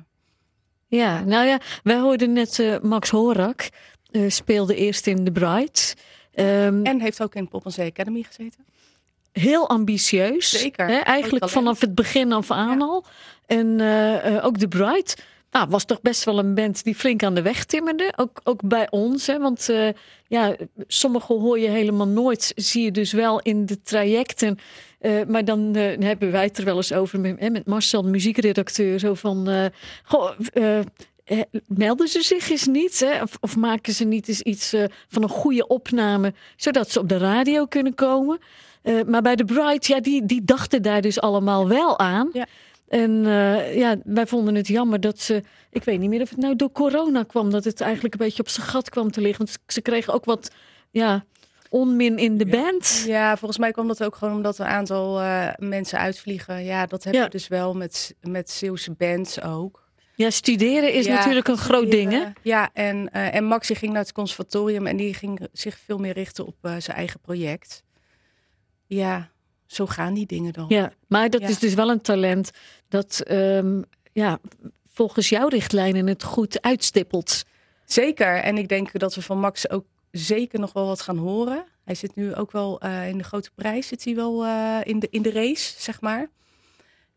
Ja, 0.88 1.24
nou 1.24 1.46
ja, 1.48 1.60
wij 1.84 2.00
hoorden 2.00 2.34
net 2.34 2.80
Max 2.82 3.10
Horak. 3.10 3.70
speelde 4.28 4.76
eerst 4.76 5.08
in 5.08 5.24
The 5.26 5.32
Bright. 5.32 5.96
Ehm, 6.34 6.84
En 6.84 7.02
heeft 7.02 7.22
ook 7.24 7.36
in 7.36 7.48
Pop 7.48 7.66
and 7.66 7.74
Zee 7.74 7.90
Academy 7.90 8.24
gezeten. 8.24 8.66
heel 9.32 9.70
ambitieus. 9.70 10.50
Zeker. 10.50 10.88
Hè, 10.88 10.98
eigenlijk 10.98 11.50
vanaf 11.50 11.82
het 11.82 11.96
begin 11.96 12.32
af 12.32 12.52
aan 12.52 12.78
Ja. 12.80 12.86
al. 12.86 13.06
En 13.46 13.82
ook 14.42 14.58
The 14.58 14.68
Bright. 14.68 15.24
Nou, 15.52 15.68
was 15.70 15.86
toch 15.86 16.02
best 16.02 16.24
wel 16.24 16.40
een 16.40 16.56
band 16.56 16.84
die 16.84 16.96
flink 16.96 17.24
aan 17.24 17.34
de 17.34 17.42
weg 17.42 17.66
timmerde. 17.66 18.14
Ook, 18.16 18.42
ook 18.44 18.62
bij 18.68 18.88
ons. 18.90 19.28
Hè? 19.28 19.40
Want 19.40 19.70
eh, 19.70 19.90
ja, 20.28 20.56
sommige 20.88 21.34
hoor 21.34 21.60
je 21.60 21.70
helemaal 21.70 22.08
nooit. 22.08 22.52
Zie 22.56 22.84
je 22.84 22.92
dus 22.92 23.12
wel 23.12 23.40
in 23.40 23.66
de 23.66 23.82
trajecten. 23.82 24.58
Eh, 25.00 25.12
maar 25.28 25.46
dan 25.46 25.76
eh, 25.76 26.00
hebben 26.00 26.32
wij 26.32 26.44
het 26.44 26.58
er 26.58 26.66
wel 26.66 26.76
eens 26.76 26.94
over 26.94 27.20
met, 27.20 27.52
met 27.52 27.66
Marcel, 27.66 28.02
de 28.02 28.10
muziekredacteur. 28.10 29.00
Zo 29.00 29.14
van, 29.14 29.72
goh, 30.04 30.32
melden 31.68 32.08
ze 32.08 32.22
zich 32.22 32.50
eens 32.50 32.68
niet? 32.68 33.00
Hè? 33.00 33.22
Of, 33.22 33.38
of 33.40 33.56
maken 33.56 33.94
ze 33.94 34.04
niet 34.04 34.28
eens 34.28 34.42
iets 34.42 34.74
van 35.08 35.24
een 35.24 35.30
goede 35.30 35.68
opname, 35.68 36.34
zodat 36.56 36.92
ze 36.92 37.00
op 37.00 37.10
de 37.10 37.18
radio 37.18 37.66
kunnen 37.66 37.96
komen? 37.96 38.40
Maar 39.08 39.22
bij 39.22 39.36
de 39.36 39.46
Bright, 39.46 39.88
ja, 39.88 40.00
die, 40.00 40.26
die 40.26 40.44
dachten 40.44 40.82
daar 40.82 41.02
dus 41.02 41.20
allemaal 41.20 41.68
wel 41.68 42.00
aan. 42.00 42.30
Ja. 42.34 42.48
En 42.92 43.26
eh, 43.26 43.76
ja, 43.76 43.96
wij 44.04 44.28
vonden 44.28 44.56
het 44.56 44.68
jammer 44.68 45.00
dat 45.00 45.20
ze, 45.20 45.44
ik 45.70 45.84
weet 45.84 46.00
niet 46.00 46.10
meer 46.10 46.22
of 46.22 46.30
het 46.30 46.40
nou 46.40 46.56
door 46.56 46.72
corona 46.72 47.24
kwam, 47.24 47.50
dat 47.52 47.64
het 47.64 47.82
eigenlijk 47.82 48.14
een 48.14 48.20
beetje 48.26 48.42
op 48.42 48.50
zijn 48.50 48.68
gat 48.68 48.90
kwam 48.90 49.12
te 49.12 49.22
liggen. 49.22 49.46
Want 49.46 49.58
ze 49.68 49.82
kregen 49.82 50.14
ook 50.14 50.26
wat, 50.26 50.52
ja, 50.90 51.26
onmin 51.70 52.18
in 52.18 52.38
de 52.38 52.46
band. 52.46 53.04
Ja, 53.08 53.38
volgens 53.38 53.60
mij 53.60 53.72
kwam 53.72 53.88
dat 53.88 54.04
ook 54.04 54.16
gewoon 54.16 54.36
omdat 54.36 54.58
een 54.58 54.66
aantal 54.66 55.22
eh, 55.22 55.48
mensen 55.58 56.00
uitvliegen. 56.00 56.64
Ja, 56.64 56.86
dat 56.86 57.04
heb 57.04 57.14
Ja. 57.14 57.24
je 57.24 57.30
dus 57.30 57.48
wel 57.48 57.74
met, 57.74 58.16
met 58.22 58.50
Zeeuwse 58.50 58.92
bands 58.92 59.42
ook. 59.42 59.90
Ja, 60.16 60.30
studeren 60.30 60.94
is 60.94 61.06
Ja, 61.06 61.16
natuurlijk 61.16 61.48
een 61.48 61.58
groot 61.58 61.92
ding, 61.92 62.12
hè? 62.12 62.24
Ja, 62.42 62.70
en, 62.74 63.10
eh 63.12 63.36
en 63.36 63.44
Maxi 63.44 63.76
ging 63.76 63.92
naar 63.94 64.02
het 64.02 64.12
conservatorium 64.12 64.88
en 64.88 64.98
die 64.98 65.14
ging 65.14 65.48
zich 65.54 65.78
veel 65.86 65.98
meer 65.98 66.14
richten 66.14 66.46
op 66.46 66.56
zijn 66.62 66.98
eigen 66.98 67.20
project. 67.20 67.84
Ja, 68.88 69.30
zo 69.74 69.86
gaan 69.86 70.14
die 70.14 70.26
dingen 70.26 70.54
dan. 70.54 70.66
Ja, 70.68 70.94
maar 71.08 71.30
dat 71.30 71.42
Ja. 71.42 71.48
is 71.48 71.60
dus 71.60 71.74
wel 71.74 71.90
een 71.90 72.02
talent 72.02 72.52
dat 72.88 73.20
ehm, 73.20 73.82
ja, 74.14 74.40
volgens 74.94 75.30
jouw 75.30 75.48
richtlijnen 75.48 76.08
het 76.08 76.24
goed 76.24 76.62
uitstippelt. 76.62 77.44
Zeker. 77.86 78.36
En 78.36 78.58
ik 78.58 78.68
denk 78.70 79.00
dat 79.00 79.16
we 79.16 79.22
van 79.22 79.40
Max 79.40 79.70
ook 79.70 79.86
zeker 80.12 80.60
nog 80.60 80.74
wel 80.74 80.86
wat 80.86 81.02
gaan 81.02 81.18
horen. 81.18 81.66
Hij 81.84 81.96
zit 81.96 82.16
nu 82.16 82.36
ook 82.36 82.52
wel 82.52 82.80
eh, 82.80 83.08
in 83.10 83.18
de 83.18 83.24
grote 83.24 83.52
prijs, 83.56 83.88
zit 83.88 84.04
hij 84.04 84.16
wel 84.16 84.46
eh, 84.46 84.78
in, 84.84 85.00
de, 85.00 85.08
in 85.10 85.22
de 85.22 85.32
race, 85.32 85.74
zeg 85.78 86.02
maar. 86.02 86.30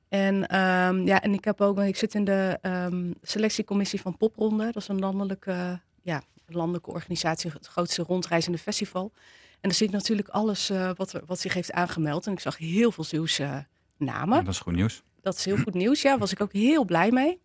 En, 0.08 0.46
ehm, 0.46 1.06
ja, 1.06 1.22
en 1.22 1.32
ik 1.32 1.44
heb 1.44 1.60
ook, 1.60 1.78
ik 1.78 1.96
zit 1.96 2.14
in 2.14 2.24
de 2.24 2.58
ehm, 2.60 3.12
selectiecommissie 3.22 4.00
van 4.00 4.16
Popronde. 4.16 4.64
Dat 4.64 4.82
is 4.82 4.88
een 4.88 4.98
landelijke, 4.98 5.80
ja, 6.02 6.22
landelijke 6.46 6.90
organisatie, 6.90 7.50
het 7.50 7.66
grootste 7.66 8.02
rondreizende 8.02 8.58
festival. 8.58 9.12
En 9.64 9.74
zie 9.74 9.86
ik 9.86 9.92
natuurlijk 9.92 10.28
alles 10.28 10.70
eh, 10.70 10.90
wat, 10.96 11.12
er, 11.12 11.22
wat 11.26 11.40
zich 11.40 11.54
heeft 11.54 11.72
aangemeld. 11.72 12.26
En 12.26 12.32
ik 12.32 12.40
zag 12.40 12.58
heel 12.58 12.92
veel 12.92 13.04
Zeeuwse 13.04 13.66
namen. 13.96 14.38
Ja, 14.38 14.44
dat 14.44 14.54
is 14.54 14.60
goed 14.60 14.74
nieuws. 14.74 15.02
Dat 15.20 15.36
is 15.36 15.44
heel 15.44 15.56
goed 15.56 15.74
nieuws. 15.74 16.02
Ja, 16.02 16.18
was 16.18 16.32
ik 16.32 16.40
ook 16.40 16.52
heel 16.52 16.84
blij 16.84 17.10
mee. 17.10 17.40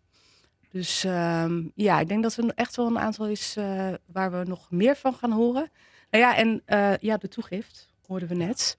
Dus 0.70 1.04
ehm, 1.04 1.62
ja, 1.74 2.00
ik 2.00 2.08
denk 2.08 2.22
dat 2.22 2.36
er 2.36 2.52
echt 2.54 2.76
wel 2.76 2.86
een 2.86 2.98
aantal 2.98 3.26
is 3.26 3.56
eh, 3.56 3.88
waar 4.06 4.30
we 4.30 4.44
nog 4.44 4.70
meer 4.70 4.96
van 4.96 5.14
gaan 5.14 5.32
horen. 5.32 5.70
Nou 6.10 6.24
ja, 6.24 6.36
en 6.36 6.62
eh, 6.64 6.96
ja, 6.96 7.16
de 7.16 7.28
toegift 7.28 7.92
hoorden 8.06 8.28
we 8.28 8.34
net. 8.34 8.78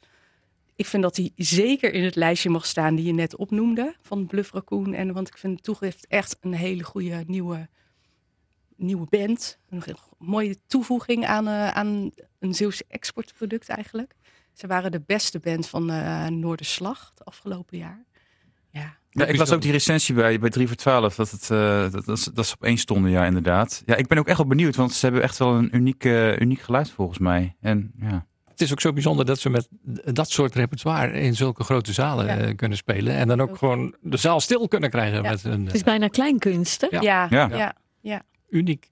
Ik 0.75 0.85
vind 0.85 1.03
dat 1.03 1.15
die 1.15 1.33
zeker 1.35 1.93
in 1.93 2.03
het 2.03 2.15
lijstje 2.15 2.49
mag 2.49 2.65
staan 2.65 2.95
die 2.95 3.05
je 3.05 3.13
net 3.13 3.35
opnoemde 3.35 3.95
van 4.01 4.25
Bluff 4.25 4.51
Raccoon. 4.51 4.93
En 4.93 5.13
want 5.13 5.27
ik 5.27 5.37
vind 5.37 5.57
de 5.57 5.63
toegift 5.63 6.07
echt 6.07 6.37
een 6.41 6.53
hele 6.53 6.83
goede 6.83 7.23
nieuwe, 7.27 7.69
nieuwe 8.75 9.07
band. 9.09 9.59
Een 9.69 9.81
mooie 10.21 10.55
toevoeging 10.67 11.25
aan, 11.25 11.47
eh, 11.47 11.67
aan 11.67 12.11
een 12.39 12.53
Zeeuwse 12.53 12.85
exportproduct 12.87 13.69
eigenlijk. 13.69 14.13
Ze 14.53 14.67
waren 14.67 14.91
de 14.91 15.01
beste 15.05 15.39
band 15.39 15.67
van 15.67 15.89
eh 15.89 16.27
Noorderslag 16.27 17.09
het 17.15 17.25
afgelopen 17.25 17.77
jaar. 17.77 18.05
Ja, 18.69 18.99
Ja, 19.09 19.25
ik 19.25 19.37
las 19.37 19.51
ook 19.51 19.61
die 19.61 19.71
recensie 19.71 20.15
bij, 20.15 20.39
bij 20.39 20.49
3 20.49 20.67
voor 20.67 20.75
12, 20.75 21.15
dat, 21.15 21.31
het, 21.31 21.49
eh, 21.51 21.91
dat, 21.91 22.05
dat, 22.05 22.19
ze- 22.19 22.33
dat 22.33 22.45
ze 22.45 22.53
op 22.53 22.63
één 22.63 22.77
stonden, 22.77 23.11
ja, 23.11 23.25
inderdaad. 23.25 23.83
Ja, 23.85 23.95
ik 23.95 24.07
ben 24.07 24.17
ook 24.17 24.27
echt 24.27 24.37
wel 24.37 24.47
benieuwd, 24.47 24.75
want 24.75 24.93
ze 24.93 25.05
hebben 25.05 25.23
echt 25.23 25.37
wel 25.37 25.53
een 25.55 25.75
uniek, 25.75 26.03
uniek 26.39 26.59
geluid 26.59 26.89
volgens 26.91 27.17
mij. 27.19 27.55
En 27.61 27.91
ja, 27.99 28.25
Het 28.47 28.61
is 28.61 28.71
ook 28.71 28.81
zo 28.81 28.93
bijzonder 28.93 29.25
dat 29.25 29.39
ze 29.39 29.49
met 29.49 29.67
dat 30.13 30.29
soort 30.29 30.55
repertoire 30.55 31.19
in 31.21 31.35
zulke 31.35 31.63
grote 31.63 31.93
zalen 31.93 32.25
Ja. 32.25 32.37
eh, 32.37 32.55
kunnen 32.55 32.77
spelen. 32.77 33.13
En 33.15 33.27
dan 33.27 33.41
ook 33.41 33.49
Ook. 33.49 33.57
gewoon 33.57 33.95
de 34.01 34.17
zaal 34.17 34.39
stil 34.39 34.67
kunnen 34.67 34.89
krijgen 34.89 35.23
Ja. 35.23 35.29
met 35.29 35.43
een 35.43 35.65
Het 35.65 35.73
is 35.75 35.83
bijna 35.83 36.07
kleinkunst, 36.07 36.81
hè? 36.81 36.87
Ja. 36.99 37.27
ja, 37.29 37.47
Ja. 37.49 37.75
ja. 38.01 38.21
uniek. 38.49 38.89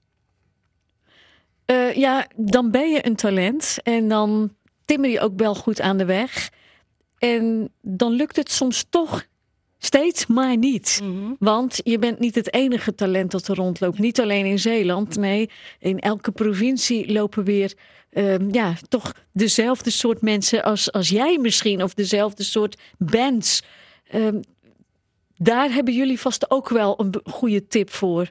Eh, 1.70 1.94
ja, 1.94 2.28
dan 2.36 2.72
ben 2.72 2.92
je 2.92 3.06
een 3.06 3.16
talent 3.16 3.78
en 3.84 4.08
dan 4.08 4.56
timmer 4.86 5.10
je 5.10 5.20
ook 5.20 5.40
wel 5.40 5.56
goed 5.56 5.82
aan 5.82 5.98
de 5.98 6.06
weg. 6.06 6.50
En 7.18 7.74
dan 7.82 8.12
lukt 8.12 8.36
het 8.36 8.52
soms 8.52 8.86
toch 8.90 9.26
steeds 9.78 10.28
maar 10.28 10.58
niet. 10.58 11.00
Mhm. 11.04 11.34
Want 11.40 11.80
je 11.84 12.00
bent 12.00 12.20
niet 12.20 12.36
het 12.36 12.54
enige 12.54 12.96
talent 12.96 13.32
dat 13.32 13.48
er 13.48 13.56
rondloopt. 13.56 14.00
Niet 14.00 14.22
alleen 14.22 14.46
in 14.46 14.60
Zeeland. 14.60 15.16
Nee, 15.16 15.50
in 15.80 16.00
elke 16.00 16.32
provincie 16.32 17.12
lopen 17.12 17.44
weer 17.44 17.74
ehm, 18.10 18.48
ja, 18.52 18.74
toch 18.88 19.14
dezelfde 19.32 19.90
soort 19.90 20.22
mensen 20.22 20.64
als, 20.64 20.92
als 20.92 21.10
jij 21.10 21.38
misschien. 21.38 21.84
Of 21.84 21.94
dezelfde 21.94 22.44
soort 22.44 22.82
bands. 22.98 23.64
Ehm, 24.08 24.42
daar 25.36 25.72
hebben 25.72 25.94
jullie 25.94 26.20
vast 26.20 26.52
ook 26.52 26.70
wel 26.70 27.00
een 27.00 27.22
goede 27.24 27.68
tip 27.68 27.90
voor. 27.90 28.30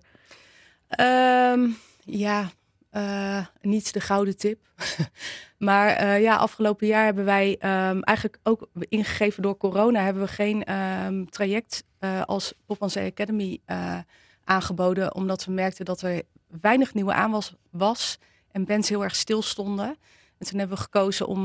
Ehm, 0.88 1.68
ja, 2.04 2.50
eh, 2.99 3.47
niet 3.61 3.93
de 3.93 4.00
gouden 4.00 4.37
tip. 4.37 4.59
maar 5.69 5.88
eh, 5.88 6.21
ja, 6.21 6.37
afgelopen 6.37 6.87
jaar 6.87 7.05
hebben 7.05 7.25
wij 7.25 7.57
ehm, 7.59 8.00
eigenlijk 8.00 8.38
ook 8.43 8.69
ingegeven 8.75 9.43
door 9.43 9.57
corona... 9.57 10.02
hebben 10.02 10.23
we 10.23 10.28
geen 10.28 10.64
ehm, 10.64 11.25
traject 11.25 11.85
eh, 11.99 12.23
als 12.23 12.55
Pop 12.67 12.83
Academy 12.83 13.61
eh, 13.64 13.99
aangeboden. 14.45 15.14
Omdat 15.14 15.45
we 15.45 15.52
merkten 15.52 15.85
dat 15.85 16.02
er 16.02 16.23
weinig 16.61 16.95
nieuwe 16.95 17.12
aanwas 17.12 17.55
was 17.71 18.19
en 18.52 18.64
bands 18.64 18.88
heel 18.88 19.05
erg 19.05 19.17
stil 19.17 19.43
stonden. 19.43 19.97
En 20.38 20.47
toen 20.47 20.59
hebben 20.59 20.76
we 20.76 20.83
gekozen 20.83 21.26
om, 21.26 21.40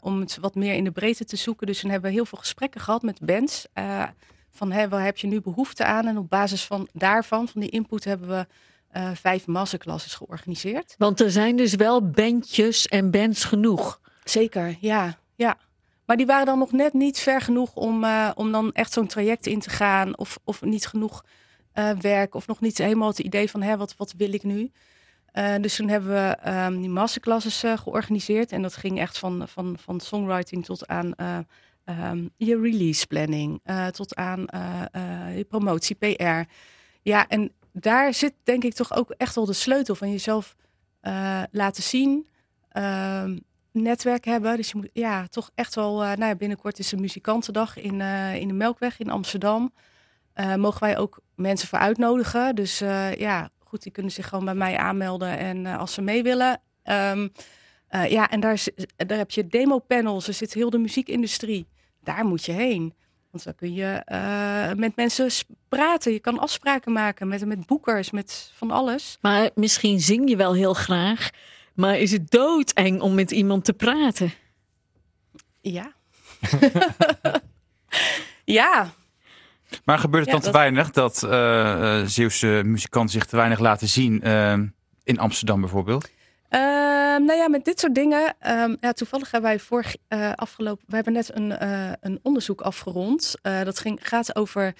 om 0.00 0.20
het 0.20 0.38
wat 0.40 0.54
meer 0.54 0.74
in 0.74 0.84
de 0.84 0.90
breedte 0.90 1.24
te 1.24 1.36
zoeken. 1.36 1.66
Dus 1.66 1.80
toen 1.80 1.90
hebben 1.90 2.10
we 2.10 2.16
heel 2.16 2.26
veel 2.26 2.38
gesprekken 2.38 2.80
gehad 2.80 3.02
met 3.02 3.20
bands. 3.20 3.66
van 4.50 4.72
hè, 4.72 4.88
waar 4.88 5.04
heb 5.04 5.18
je 5.18 5.26
nu 5.26 5.40
behoefte 5.40 5.84
aan? 5.84 6.06
En 6.06 6.18
op 6.18 6.30
basis 6.30 6.64
van 6.64 6.88
daarvan, 6.92 7.48
van 7.48 7.60
die 7.60 7.70
input, 7.70 8.04
hebben 8.04 8.28
we 8.28 8.46
eh, 8.88 9.10
vijf 9.14 9.46
masterclasses 9.46 10.14
georganiseerd. 10.14 10.94
Want 10.98 11.20
er 11.20 11.30
zijn 11.30 11.56
dus 11.56 11.74
wel 11.74 12.10
bandjes 12.10 12.86
en 12.86 13.10
bands 13.10 13.44
genoeg. 13.44 14.00
Zeker, 14.24 14.76
ja. 14.80 15.18
ja. 15.34 15.58
Maar 16.04 16.16
die 16.16 16.26
waren 16.26 16.46
dan 16.46 16.58
nog 16.58 16.72
net 16.72 16.92
niet 16.92 17.18
ver 17.18 17.40
genoeg 17.40 17.74
om, 17.74 18.04
eh, 18.04 18.30
om 18.34 18.52
dan 18.52 18.72
echt 18.72 18.92
zo'n 18.92 19.06
traject 19.06 19.46
in 19.46 19.60
te 19.60 19.70
gaan. 19.70 20.18
Of, 20.18 20.38
of 20.44 20.62
niet 20.62 20.86
genoeg 20.86 21.24
eh, 21.72 21.90
werk. 21.90 22.34
Of 22.34 22.46
nog 22.46 22.60
niet 22.60 22.78
helemaal 22.78 23.08
het 23.08 23.18
idee 23.18 23.50
van 23.50 23.62
hè, 23.62 23.76
wat, 23.76 23.94
wat 23.96 24.14
wil 24.16 24.32
ik 24.32 24.42
nu? 24.42 24.70
Dus 25.60 25.76
toen 25.76 25.88
hebben 25.88 26.10
we 26.10 26.36
ehm, 26.42 26.80
die 26.80 26.88
masterclasses 26.88 27.64
georganiseerd. 27.80 28.52
En 28.52 28.62
dat 28.62 28.76
ging 28.76 28.98
echt 28.98 29.18
van, 29.18 29.48
van, 29.48 29.76
van 29.80 30.00
songwriting 30.00 30.64
tot 30.64 30.86
aan 30.86 31.14
ehm, 31.14 32.28
je 32.36 32.60
release 32.60 33.06
planning. 33.06 33.60
tot 33.90 34.14
aan 34.14 34.46
je 35.36 35.46
promotie, 35.48 35.96
PR. 35.96 36.50
Ja, 37.02 37.28
en 37.28 37.52
daar 37.80 38.14
zit 38.14 38.34
denk 38.42 38.64
ik 38.64 38.74
toch 38.74 38.94
ook 38.96 39.10
echt 39.10 39.34
wel 39.34 39.44
de 39.44 39.52
sleutel 39.52 39.94
van 39.94 40.10
jezelf 40.10 40.56
eh, 41.00 41.42
laten 41.50 41.82
zien. 41.82 42.26
Ehm, 42.68 43.38
netwerk 43.72 44.24
hebben. 44.24 44.56
Dus 44.56 44.70
je 44.70 44.76
moet 44.76 44.88
ja, 44.92 45.26
toch 45.26 45.50
echt 45.54 45.74
wel. 45.74 46.02
eh, 46.02 46.08
nou 46.08 46.24
ja, 46.28 46.34
binnenkort 46.34 46.78
is 46.78 46.92
een 46.92 47.00
muzikantendag 47.00 47.76
in, 47.76 48.00
eh, 48.00 48.34
in 48.34 48.48
de 48.48 48.54
Melkweg 48.54 48.98
in 48.98 49.10
Amsterdam. 49.10 49.72
Mogen 50.56 50.80
wij 50.80 50.98
ook 50.98 51.20
mensen 51.34 51.68
voor 51.68 51.78
uitnodigen. 51.78 52.54
Dus 52.54 52.78
ja, 53.18 53.50
goed, 53.64 53.82
die 53.82 53.92
kunnen 53.92 54.12
zich 54.12 54.28
gewoon 54.28 54.44
bij 54.44 54.54
mij 54.54 54.76
aanmelden. 54.76 55.38
En 55.38 55.66
als 55.66 55.92
ze 55.92 56.02
mee 56.02 56.22
willen. 56.22 56.60
Ehm, 56.82 57.28
eh, 57.88 58.10
ja, 58.10 58.30
en 58.30 58.40
daar, 58.40 58.64
daar 58.96 59.18
heb 59.18 59.30
je 59.30 59.46
demo-panels. 59.46 60.28
Er 60.28 60.34
zit 60.34 60.54
heel 60.54 60.70
de 60.70 60.78
muziekindustrie. 60.78 61.68
Daar 62.02 62.24
moet 62.24 62.44
je 62.44 62.52
heen. 62.52 62.94
Want 63.30 63.44
dan 63.44 63.54
kun 63.54 63.74
je 63.74 63.84
eh, 64.04 64.72
met 64.76 64.96
mensen 64.96 65.30
praten. 65.68 66.12
Je 66.12 66.18
kan 66.20 66.38
afspraken 66.38 66.92
maken 66.92 67.28
met, 67.28 67.46
met 67.46 67.66
boekers, 67.66 68.10
met 68.10 68.52
van 68.54 68.70
alles. 68.70 69.18
Maar 69.20 69.50
misschien 69.54 70.00
zing 70.00 70.28
je 70.28 70.36
wel 70.36 70.54
heel 70.54 70.74
graag. 70.74 71.30
Maar 71.74 71.98
is 71.98 72.12
het 72.12 72.30
doodeng 72.30 73.00
om 73.00 73.14
met 73.14 73.30
iemand 73.30 73.64
te 73.64 73.72
praten? 73.72 74.32
Ja. 75.60 75.92
ja, 78.44 78.90
Maar 79.84 79.98
gebeurt 79.98 80.24
het 80.24 80.34
Ja, 80.34 80.40
dan 80.40 80.40
te 80.40 80.50
dat- 80.50 80.60
weinig 80.60 80.90
dat 80.90 81.22
eh, 81.22 82.00
eh, 82.00 82.06
Zeeuwse 82.06 82.62
muzikanten 82.64 83.10
zich 83.12 83.24
te 83.26 83.36
weinig 83.36 83.58
laten 83.58 83.88
zien 83.88 84.22
in 85.04 85.18
Amsterdam 85.18 85.60
bijvoorbeeld? 85.60 86.10
Ehm, 86.48 87.24
nou 87.24 87.38
ja, 87.38 87.48
met 87.48 87.64
dit 87.64 87.80
soort 87.80 87.94
dingen. 87.94 88.34
ehm, 88.38 88.76
ja, 88.80 88.92
toevallig 88.92 89.30
hebben 89.30 89.50
wij 89.50 89.58
vorig 89.58 89.96
eh, 90.08 90.32
afgelopen. 90.32 90.84
We 90.88 90.94
hebben 90.94 91.12
net 91.12 91.34
een, 91.34 91.52
eh, 91.58 91.92
een 92.00 92.18
onderzoek 92.22 92.60
afgerond. 92.60 93.34
Eh, 93.42 93.62
dat 93.62 93.78
ging, 93.78 94.08
gaat 94.08 94.36
over 94.36 94.74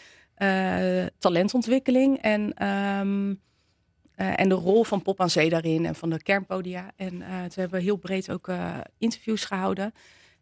talentontwikkeling 1.19 2.19
en, 2.19 2.55
ehm, 2.55 3.35
eh, 4.15 4.41
en 4.41 4.49
de 4.49 4.55
rol 4.55 4.85
van 4.85 5.03
Pop 5.03 5.21
aan 5.21 5.31
Zee 5.31 5.51
daarin 5.51 5.87
en 5.87 5.95
van 5.95 6.11
de 6.11 6.23
kernpodia. 6.23 6.91
En 6.97 7.09
toen 7.19 7.27
hebben 7.55 7.79
we 7.79 7.85
heel 7.85 7.97
breed 7.97 8.31
ook 8.31 8.51
interviews 8.99 9.45
gehouden. 9.45 9.93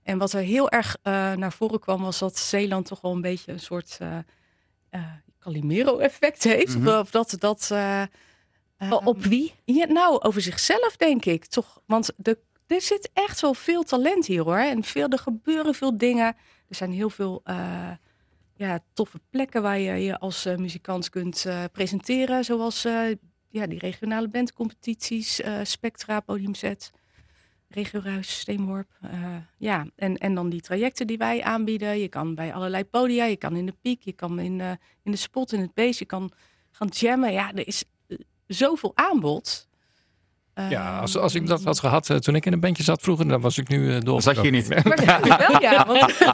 En 0.02 0.18
wat 0.18 0.32
er 0.32 0.40
heel 0.40 0.70
erg 0.70 0.96
naar 1.36 1.52
voren 1.52 1.80
kwam, 1.80 2.02
was 2.02 2.18
dat 2.18 2.38
Zeeland 2.38 2.86
toch 2.86 3.00
wel 3.00 3.12
een 3.12 3.20
beetje 3.20 3.52
een 3.52 3.60
soort 3.60 3.98
Calimero-effect 5.38 6.44
heeft. 6.44 6.78
Mhm. 6.78 6.88
Of 6.88 7.10
dat 7.10 7.36
dat. 7.38 7.74
Eh, 8.76 8.92
Oh, 8.92 9.06
Op 9.06 9.22
wie? 9.24 9.54
ja, 9.64 9.86
nou, 9.86 10.20
over 10.20 10.40
zichzelf 10.42 10.96
denk 10.96 11.24
ik 11.24 11.44
toch. 11.46 11.80
Want 11.86 12.10
de, 12.16 12.38
er 12.66 12.80
zit 12.80 13.10
echt 13.12 13.40
wel 13.40 13.54
veel 13.54 13.82
talent 13.82 14.26
hier 14.26 14.42
hoor. 14.42 14.56
En 14.58 14.82
veel, 14.84 15.08
er 15.08 15.18
gebeuren 15.18 15.74
veel 15.74 15.98
dingen. 15.98 16.36
Er 16.68 16.74
zijn 16.74 16.92
heel 16.92 17.10
veel 17.10 17.40
eh, 17.44 17.90
ja, 18.56 18.80
toffe 18.92 19.20
plekken 19.30 19.62
waar 19.62 19.78
je 19.78 19.92
je 20.04 20.18
als 20.18 20.44
eh, 20.44 20.56
muzikant 20.56 21.10
kunt 21.10 21.44
eh, 21.44 21.64
presenteren. 21.72 22.44
Zoals 22.44 22.82
ja, 23.48 23.66
die 23.66 23.78
regionale 23.78 24.28
bandcompetities, 24.28 25.40
Spectra, 25.62 26.20
Podiumzet, 26.20 26.90
Regio 27.68 28.00
Ruis, 28.04 28.38
Steenworp. 28.38 28.98
ja, 29.58 29.86
en, 29.96 30.16
en 30.16 30.34
dan 30.34 30.48
die 30.48 30.60
trajecten 30.60 31.06
die 31.06 31.18
wij 31.18 31.42
aanbieden. 31.42 31.98
Je 31.98 32.08
kan 32.08 32.34
bij 32.34 32.54
allerlei 32.54 32.84
podia, 32.84 33.24
je 33.24 33.36
kan 33.36 33.56
in 33.56 33.66
de 33.66 33.74
piek, 33.82 34.02
je 34.02 34.12
kan 34.12 34.38
in, 34.38 34.60
in 35.02 35.10
de 35.10 35.16
spot, 35.16 35.52
in 35.52 35.60
het 35.60 35.74
beest, 35.74 35.98
je 35.98 36.04
kan 36.04 36.30
gaan 36.70 36.88
jammen. 36.88 37.32
Ja, 37.32 37.52
er 37.52 37.66
is 37.66 37.84
zoveel 38.46 38.92
aanbod. 38.94 39.64
Ja, 40.70 40.98
als, 40.98 41.14
Ehm, 41.14 41.22
als 41.22 41.34
ik 41.34 41.46
dat 41.46 41.64
had 41.64 41.78
gehad 41.78 42.10
eh, 42.10 42.16
toen 42.16 42.34
ik 42.34 42.46
in 42.46 42.52
een 42.52 42.60
bandje 42.60 42.82
zat 42.82 43.02
vroeger, 43.02 43.28
dan 43.28 43.40
was 43.40 43.58
ik 43.58 43.68
nu 43.68 43.94
eh 43.94 44.00
door. 44.00 44.22
Zat 44.22 44.42
je 44.42 44.50
niet. 44.50 44.84
Maar 44.84 45.04
ja, 45.04 45.20
wel, 45.20 45.60
ja, 45.60 45.86
want- 45.86 46.12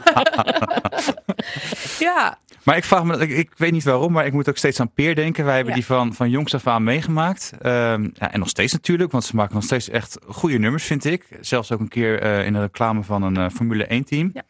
ja, 1.99 2.37
Maar 2.63 2.77
ik 2.77 2.83
vraag 2.83 3.03
me, 3.03 3.17
ik, 3.17 3.29
ik 3.29 3.51
weet 3.57 3.71
niet 3.71 3.83
waarom, 3.83 4.11
maar 4.11 4.25
ik 4.25 4.33
moet 4.33 4.49
ook 4.49 4.57
steeds 4.57 4.79
aan 4.79 4.91
Peer 4.93 5.15
denken. 5.15 5.45
Wij 5.45 5.55
hebben 5.55 5.73
Ja. 5.73 5.79
die 5.79 5.87
van, 5.87 6.13
van 6.13 6.29
jongs 6.29 6.53
af 6.53 6.67
aan 6.67 6.83
meegemaakt. 6.83 7.51
Ehm, 7.61 8.09
ja, 8.13 8.31
en 8.31 8.39
nog 8.39 8.49
steeds 8.49 8.73
natuurlijk, 8.73 9.11
want 9.11 9.23
ze 9.23 9.35
maken 9.35 9.55
nog 9.55 9.63
steeds 9.63 9.89
echt 9.89 10.17
goede 10.27 10.57
nummers, 10.57 10.83
vind 10.83 11.05
ik. 11.05 11.25
Zelfs 11.41 11.71
ook 11.71 11.79
een 11.79 11.87
keer 11.87 12.21
eh, 12.21 12.45
in 12.45 12.53
de 12.53 12.59
reclame 12.59 13.03
van 13.03 13.23
een 13.23 13.37
eh, 13.37 13.49
Formule 13.49 13.85
1 13.85 14.03
team. 14.03 14.29
Ja. 14.33 14.41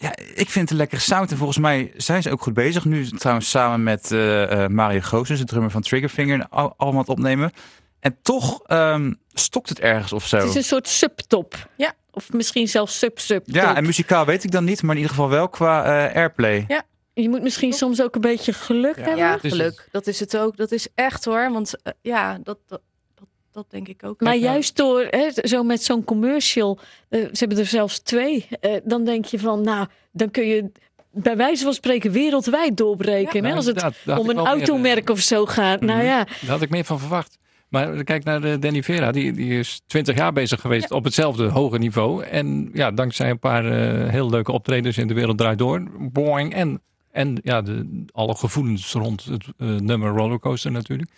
Ja, 0.00 0.16
ik 0.16 0.50
vind 0.50 0.54
het 0.54 0.70
een 0.70 0.76
lekkere 0.76 1.00
sound. 1.00 1.30
En 1.30 1.36
volgens 1.36 1.58
mij 1.58 1.92
zijn 1.96 2.22
ze 2.22 2.30
ook 2.30 2.42
goed 2.42 2.54
bezig. 2.54 2.84
Nu 2.84 3.08
trouwens 3.08 3.50
samen 3.50 3.82
met 3.82 4.12
eh, 4.12 4.64
eh, 4.64 4.70
Mario 4.70 5.00
Goossens, 5.00 5.38
de 5.40 5.44
drummer 5.46 5.70
van 5.70 5.82
Triggerfinger, 5.82 6.46
al, 6.50 6.74
allemaal 6.76 7.02
opnemen. 7.06 7.52
En 8.00 8.18
toch 8.22 8.62
ehm, 8.66 9.12
stokt 9.32 9.68
het 9.68 9.80
ergens 9.80 10.12
of 10.12 10.26
zo. 10.26 10.36
Het 10.36 10.48
is 10.48 10.54
een 10.54 10.62
soort 10.64 10.88
subtop. 10.88 11.68
Ja. 11.76 11.92
Of 12.10 12.32
misschien 12.32 12.68
zelfs 12.68 12.98
sub-sub. 12.98 13.42
Ja, 13.46 13.76
en 13.76 13.84
muzikaal 13.84 14.24
weet 14.26 14.44
ik 14.44 14.50
dan 14.50 14.64
niet, 14.64 14.82
maar 14.82 14.90
in 14.94 15.00
ieder 15.00 15.14
geval 15.14 15.30
wel 15.30 15.48
qua 15.48 15.84
eh, 15.84 16.16
airplay. 16.16 16.66
Je 17.12 17.28
moet 17.28 17.42
misschien 17.42 17.72
soms 17.72 18.02
ook 18.02 18.14
een 18.14 18.20
beetje 18.20 18.52
geluk 18.52 18.96
Ja. 18.96 19.02
hebben. 19.02 19.24
ja, 19.24 19.32
het 19.32 19.44
is 19.44 19.50
geluk. 19.50 19.88
Dat 19.90 20.06
is 20.06 20.20
het 20.20 20.36
ook. 20.36 20.56
Dat 20.56 20.72
is 20.72 20.88
echt 20.94 21.24
hoor. 21.24 21.52
Want 21.52 21.74
ja, 22.00 22.38
dat, 22.42 22.58
dat, 22.66 22.80
dat, 23.52 23.66
denk 23.70 23.88
ik 23.88 24.04
ook. 24.04 24.20
Maar 24.20 24.36
juist 24.36 24.76
door, 24.76 25.06
hè, 25.10 25.28
zo 25.48 25.62
met 25.62 25.82
zo'n 25.82 26.04
commercial, 26.04 26.78
eh, 27.08 27.20
ze 27.20 27.28
hebben 27.38 27.58
er 27.58 27.66
zelfs 27.66 27.98
twee, 27.98 28.46
eh, 28.60 28.72
dan 28.84 29.04
denk 29.04 29.24
je 29.24 29.38
van, 29.38 29.60
nou, 29.62 29.86
dan 30.12 30.30
kun 30.30 30.46
je 30.46 30.70
bij 31.12 31.36
wijze 31.36 31.64
van 31.64 31.72
spreken 31.74 32.12
wereldwijd 32.12 32.76
doorbreken. 32.76 33.34
hè, 33.34 33.40
Nou, 33.40 33.54
als 33.54 33.66
het 33.66 33.84
om 34.06 34.28
een 34.28 34.36
meer, 34.36 34.44
eh, 34.44 34.50
automerk 34.50 35.10
of 35.10 35.20
zo 35.20 35.46
gaat. 35.46 35.80
Nou 35.80 35.98
Mhm. 35.98 36.06
ja, 36.06 36.24
Daar 36.24 36.50
had 36.50 36.62
ik 36.62 36.70
meer 36.70 36.84
van 36.84 36.98
verwacht. 36.98 37.38
Maar 37.68 38.04
kijk 38.04 38.24
naar 38.24 38.40
de 38.40 38.58
Danny 38.58 38.82
Vera, 38.82 39.10
die, 39.12 39.32
die 39.32 39.58
is 39.58 39.80
twintig 39.86 40.16
jaar 40.16 40.32
bezig 40.32 40.60
geweest 40.60 40.90
op 40.90 41.04
hetzelfde 41.04 41.48
hoge 41.48 41.78
niveau. 41.78 42.24
En 42.24 42.70
ja, 42.72 42.90
dankzij 42.90 43.30
een 43.30 43.38
paar 43.38 43.64
eh, 43.64 44.08
heel 44.10 44.30
leuke 44.30 44.52
optredens 44.52 44.98
in 44.98 45.06
de 45.08 45.14
wereld 45.14 45.38
draait 45.38 45.58
door. 45.58 45.82
Boing. 45.98 46.54
En, 46.54 46.82
en 47.10 47.38
ja, 47.42 47.62
de, 47.62 48.04
alle 48.12 48.34
gevoelens 48.36 48.92
rond 48.92 49.24
het 49.24 49.44
eh, 49.58 49.68
nummer 49.68 50.10
Rollercoaster 50.16 50.70
natuurlijk. 50.70 51.10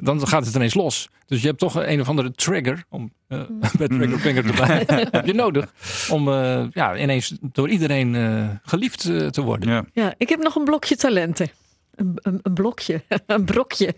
Dan 0.00 0.28
gaat 0.28 0.46
het 0.46 0.54
ineens 0.54 0.74
los. 0.74 1.08
Dus 1.26 1.40
je 1.40 1.46
hebt 1.46 1.58
toch 1.58 1.74
een 1.74 2.00
of 2.00 2.08
andere 2.08 2.32
trigger, 2.32 2.84
om 2.88 3.12
eh 3.28 3.40
bij 3.78 3.88
Triggerfinger 3.88 4.46
te 4.46 4.52
blijven, 4.52 4.96
heb 5.10 5.26
je 5.26 5.34
nodig. 5.34 5.72
Om 6.10 6.28
eh, 6.28 6.64
ja, 6.72 6.96
ineens 6.96 7.34
door 7.40 7.68
iedereen 7.68 8.14
eh, 8.14 8.48
geliefd 8.62 9.04
eh, 9.04 9.26
te 9.26 9.42
worden. 9.42 9.70
Ja. 9.70 9.84
ja, 9.92 10.14
ik 10.16 10.28
heb 10.28 10.42
nog 10.42 10.54
een 10.54 10.64
blokje 10.64 10.96
talenten. 10.96 11.50
Een, 11.94 12.12
een, 12.14 12.38
een 12.42 12.54
blokje, 12.54 13.02
een 13.26 13.44
brokje. 13.44 13.94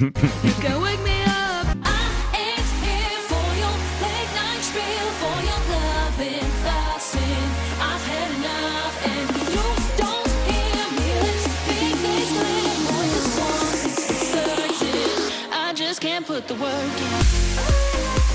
Put 16.42 16.48
the 16.48 16.56
work 16.56 16.98
in. 16.98 18.32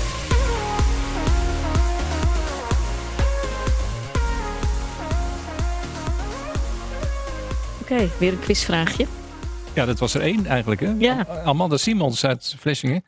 Oké, 7.80 8.08
weer 8.18 8.32
een 8.32 8.40
quizvraagje. 8.40 9.06
Ja, 9.74 9.84
dat 9.84 9.98
was 9.98 10.14
er 10.14 10.20
één 10.20 10.46
eigenlijk. 10.46 10.80
Hè? 10.80 10.94
Ja. 10.98 11.26
Amanda 11.44 11.76
Simons 11.76 12.24
uit 12.24 12.54
Vlissingen. 12.58 13.04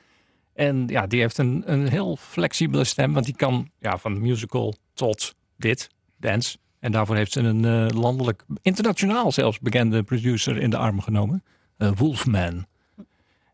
En 0.55 0.85
ja, 0.87 1.07
die 1.07 1.21
heeft 1.21 1.39
een, 1.39 1.63
een 1.67 1.89
heel 1.89 2.17
flexibele 2.17 2.85
stem. 2.85 3.13
Want 3.13 3.25
die 3.25 3.37
kan 3.37 3.71
ja, 3.79 3.99
van 3.99 4.21
musical 4.21 4.75
tot 4.95 5.35
dit, 5.57 5.91
dance. 6.17 6.59
En 6.81 6.93
daarvoor 6.93 7.17
heeft 7.17 7.33
ze 7.33 7.41
een 7.41 7.65
eh, 7.65 8.01
landelijk, 8.01 8.45
internationaal 8.63 9.33
zelfs 9.33 9.59
bekende 9.59 10.03
producer 10.03 10.57
in 10.57 10.71
de 10.71 10.77
arm 10.77 11.01
genomen. 11.01 11.45
eh, 11.77 11.91
Wolfman. 11.97 12.67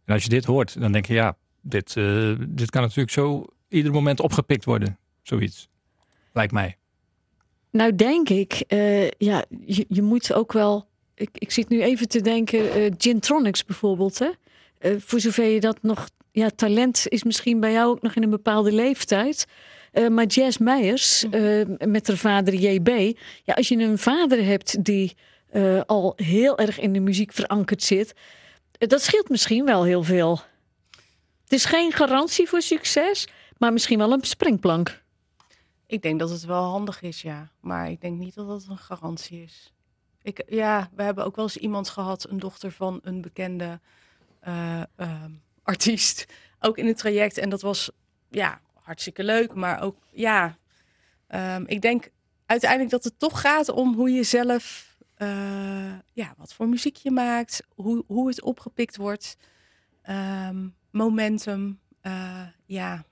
En 0.06 0.14
als 0.14 0.22
je 0.22 0.28
dit 0.28 0.44
hoort, 0.44 0.80
dan 0.80 0.92
denk 0.92 1.06
je 1.06 1.14
ja, 1.14 1.36
dit, 1.60 1.96
eh, 1.96 2.32
dit 2.48 2.70
kan 2.70 2.82
natuurlijk 2.82 3.10
zo 3.10 3.44
ieder 3.68 3.92
moment 3.92 4.20
opgepikt 4.20 4.64
worden. 4.64 4.98
Zoiets. 5.22 5.68
Lijkt 6.32 6.52
mij. 6.52 6.76
Nou, 7.70 7.94
denk 7.94 8.28
ik, 8.28 8.52
eh, 8.52 9.10
ja, 9.10 9.44
je, 9.66 9.84
je 9.88 10.02
moet 10.02 10.32
ook 10.32 10.52
wel. 10.52 10.88
Ik, 11.14 11.30
ik 11.32 11.50
zit 11.50 11.68
nu 11.68 11.82
even 11.82 12.08
te 12.08 12.20
denken, 12.20 12.72
eh 12.72 12.92
Gintronics 12.98 13.64
bijvoorbeeld. 13.64 14.18
Hè? 14.18 14.30
Eh, 14.78 14.92
voor 14.98 15.20
zover 15.20 15.44
je 15.44 15.60
dat 15.60 15.82
nog. 15.82 16.08
Ja, 16.32 16.50
talent 16.50 17.04
is 17.08 17.24
misschien 17.24 17.60
bij 17.60 17.72
jou 17.72 17.90
ook 17.90 18.02
nog 18.02 18.14
in 18.14 18.22
een 18.22 18.30
bepaalde 18.30 18.72
leeftijd. 18.72 19.46
Eh, 19.96 20.08
maar 20.08 20.26
Jazz 20.26 20.58
Meijers, 20.58 21.24
eh, 21.30 21.60
met 21.78 22.06
haar 22.06 22.16
vader 22.16 22.54
JB. 22.54 23.16
Ja, 23.44 23.54
als 23.54 23.68
je 23.68 23.76
een 23.76 23.98
vader 23.98 24.44
hebt 24.44 24.84
die 24.84 25.16
eh, 25.50 25.80
al 25.86 26.12
heel 26.16 26.58
erg 26.58 26.80
in 26.80 26.92
de 26.92 27.00
muziek 27.00 27.32
verankerd 27.32 27.82
zit. 27.82 28.14
Dat 28.78 29.02
scheelt 29.02 29.28
misschien 29.28 29.64
wel 29.64 29.84
heel 29.84 30.02
veel. 30.02 30.40
Het 31.42 31.52
is 31.52 31.64
geen 31.64 31.92
garantie 31.92 32.48
voor 32.48 32.62
succes, 32.62 33.28
maar 33.58 33.72
misschien 33.72 33.98
wel 33.98 34.12
een 34.12 34.24
springplank. 34.24 35.02
Ik 35.86 36.02
denk 36.02 36.18
dat 36.18 36.30
het 36.30 36.44
wel 36.44 36.62
handig 36.62 37.02
is, 37.02 37.22
ja. 37.22 37.50
Maar 37.60 37.90
ik 37.90 38.00
denk 38.00 38.18
niet 38.18 38.34
dat 38.34 38.46
dat 38.46 38.66
een 38.68 38.78
garantie 38.78 39.42
is. 39.42 39.72
Ik, 40.22 40.42
ja, 40.48 40.90
we 40.94 41.02
hebben 41.02 41.24
ook 41.24 41.36
wel 41.36 41.44
eens 41.44 41.56
iemand 41.56 41.88
gehad, 41.88 42.28
een 42.28 42.38
dochter 42.38 42.70
van 42.70 43.00
een 43.02 43.20
bekende 43.20 43.80
eh, 44.40 44.82
ehm, 44.96 45.30
artiest. 45.62 46.26
Ook 46.60 46.78
in 46.78 46.86
het 46.86 46.96
traject. 46.96 47.38
En 47.38 47.48
dat 47.48 47.60
was, 47.60 47.90
ja, 48.28 48.60
hartstikke 48.74 49.24
leuk. 49.24 49.54
Maar 49.54 49.82
ook, 49.82 49.96
ja, 50.10 50.56
ehm, 51.26 51.64
ik 51.66 51.82
denk 51.82 52.10
uiteindelijk 52.46 52.90
dat 52.90 53.04
het 53.04 53.18
toch 53.18 53.40
gaat 53.40 53.68
om 53.68 53.94
hoe 53.94 54.10
je 54.10 54.22
zelf, 54.22 54.85
eh, 55.16 55.98
ja, 56.12 56.34
wat 56.36 56.54
voor 56.54 56.68
muziek 56.68 56.96
je 56.96 57.10
maakt. 57.10 57.62
Hoe, 57.74 58.04
hoe 58.06 58.28
het 58.28 58.42
opgepikt 58.42 58.96
wordt. 58.96 59.36
Ehm, 60.02 60.68
momentum, 60.90 61.80
eh, 62.00 62.46
ja 62.66 63.04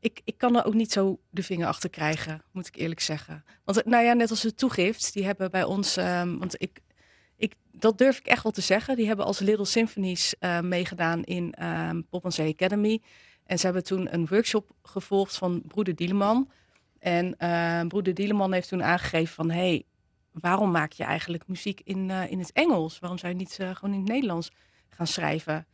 ik, 0.00 0.20
ik 0.24 0.38
kan 0.38 0.56
er 0.56 0.64
ook 0.64 0.74
niet 0.74 0.92
zo 0.92 1.20
de 1.30 1.42
vinger 1.42 1.66
achter 1.66 1.90
krijgen, 1.90 2.42
moet 2.52 2.66
ik 2.66 2.76
eerlijk 2.76 3.00
zeggen. 3.00 3.44
Want 3.64 3.82
eh, 3.82 3.86
nou 3.86 4.04
ja, 4.04 4.12
net 4.12 4.30
als 4.30 4.40
de 4.40 4.54
toegift, 4.54 5.12
die 5.12 5.24
hebben 5.24 5.50
bij 5.50 5.64
ons, 5.64 5.96
ehm, 5.96 6.38
want 6.38 6.62
ik, 6.62 6.80
ik, 7.36 7.54
dat 7.72 7.98
durf 7.98 8.18
ik 8.18 8.26
echt 8.26 8.42
wel 8.42 8.52
te 8.52 8.60
zeggen, 8.60 8.96
die 8.96 9.06
hebben 9.06 9.26
als 9.26 9.38
Little 9.38 9.64
Symphonies 9.64 10.34
meegedaan 10.62 11.24
in 11.24 11.52
ehm 11.52 12.02
Pop 12.10 12.24
Zee 12.28 12.52
Academy. 12.52 13.02
En 13.44 13.58
ze 13.58 13.64
hebben 13.64 13.84
toen 13.84 14.14
een 14.14 14.26
workshop 14.26 14.70
gevolgd 14.82 15.36
van 15.36 15.62
broeder 15.66 15.94
Dieleman. 15.94 16.50
En 16.98 17.36
broeder 17.88 18.14
Dieleman 18.14 18.52
heeft 18.52 18.68
toen 18.68 18.82
aangegeven 18.82 19.34
van, 19.34 19.50
hey, 19.50 19.84
waarom 20.40 20.70
maak 20.70 20.92
je 20.92 21.04
eigenlijk 21.04 21.46
muziek 21.46 21.80
in, 21.84 22.10
eh, 22.10 22.30
in 22.30 22.38
het 22.38 22.52
Engels? 22.52 22.98
Waarom 22.98 23.18
zou 23.18 23.32
je 23.32 23.38
niet 23.38 23.58
eh, 23.58 23.74
gewoon 23.74 23.94
in 23.94 24.00
het 24.00 24.08
Nederlands 24.08 24.50
gaan 24.88 25.06
schrijven? 25.06 25.66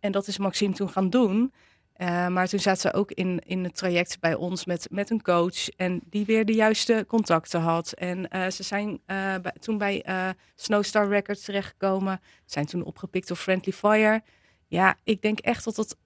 En 0.00 0.12
dat 0.12 0.26
is 0.26 0.38
Maxime 0.38 0.74
toen 0.74 0.90
gaan 0.90 1.10
doen. 1.10 1.52
Uh, 1.96 2.28
maar 2.28 2.48
toen 2.48 2.58
zat 2.58 2.80
ze 2.80 2.92
ook 2.92 3.12
in, 3.12 3.38
in 3.38 3.64
het 3.64 3.76
traject 3.76 4.20
bij 4.20 4.34
ons 4.34 4.64
met, 4.64 4.86
met 4.90 5.10
een 5.10 5.22
coach. 5.22 5.68
En 5.68 6.00
die 6.04 6.24
weer 6.24 6.44
de 6.44 6.52
juiste 6.52 7.04
contacten 7.08 7.60
had. 7.60 7.92
En 7.92 8.28
ze 8.52 8.62
zijn 8.62 9.00
toen 9.60 9.78
bij 9.78 10.04
Snowstar 10.54 11.08
Records 11.08 11.44
terechtgekomen. 11.44 12.20
Zijn 12.44 12.66
toen 12.66 12.84
opgepikt 12.84 13.28
door 13.28 13.36
Friendly 13.36 13.72
Fire. 13.72 14.22
Ja, 14.66 14.96
ik 15.04 15.22
denk 15.22 15.38
echt 15.38 15.64
dat 15.64 15.76
het 15.76 15.96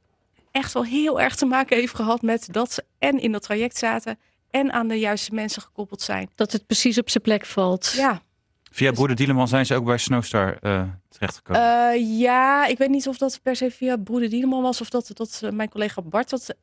echt 0.50 0.72
wel 0.72 0.85
heel 0.85 1.20
erg 1.20 1.37
te 1.37 1.46
maken 1.46 1.76
heeft 1.76 1.94
gehad 1.94 2.22
met 2.22 2.48
dat 2.50 2.72
ze 2.72 2.85
en 2.98 3.20
in 3.20 3.33
dat 3.33 3.42
traject 3.42 3.76
zaten. 3.76 4.18
En 4.53 4.73
aan 4.73 4.88
de 4.88 4.99
juiste 4.99 5.35
mensen 5.35 5.62
gekoppeld 5.62 6.03
zijn. 6.03 6.31
Dat 6.35 6.53
het 6.53 6.67
precies 6.67 6.99
op 6.99 7.11
zijn 7.11 7.23
plek 7.25 7.47
valt. 7.47 7.93
Ja. 7.97 8.23
Via 8.71 8.93
Broeder 8.93 9.17
Dieleman 9.17 9.49
zijn 9.49 9.67
ze 9.67 9.75
ook 9.75 9.85
bij 9.85 9.99
Snowstar 9.99 10.57
eh 10.61 10.83
terechtgekomen. 11.09 11.91
Eh, 11.91 12.19
ja, 12.21 12.67
ik 12.67 12.79
weet 12.79 12.88
niet 12.88 13.09
of 13.09 13.19
dat 13.19 13.41
per 13.43 13.57
se 13.57 13.71
via 13.71 13.97
Broeder 13.97 14.31
Dieneman 14.31 14.62
was 14.62 14.81
of 14.81 14.88
dat, 14.91 15.11
dat 15.15 15.41
eh, 15.45 15.51
mijn 15.51 15.69
collega 15.69 16.03
Bart 16.03 16.31
dat 16.31 16.55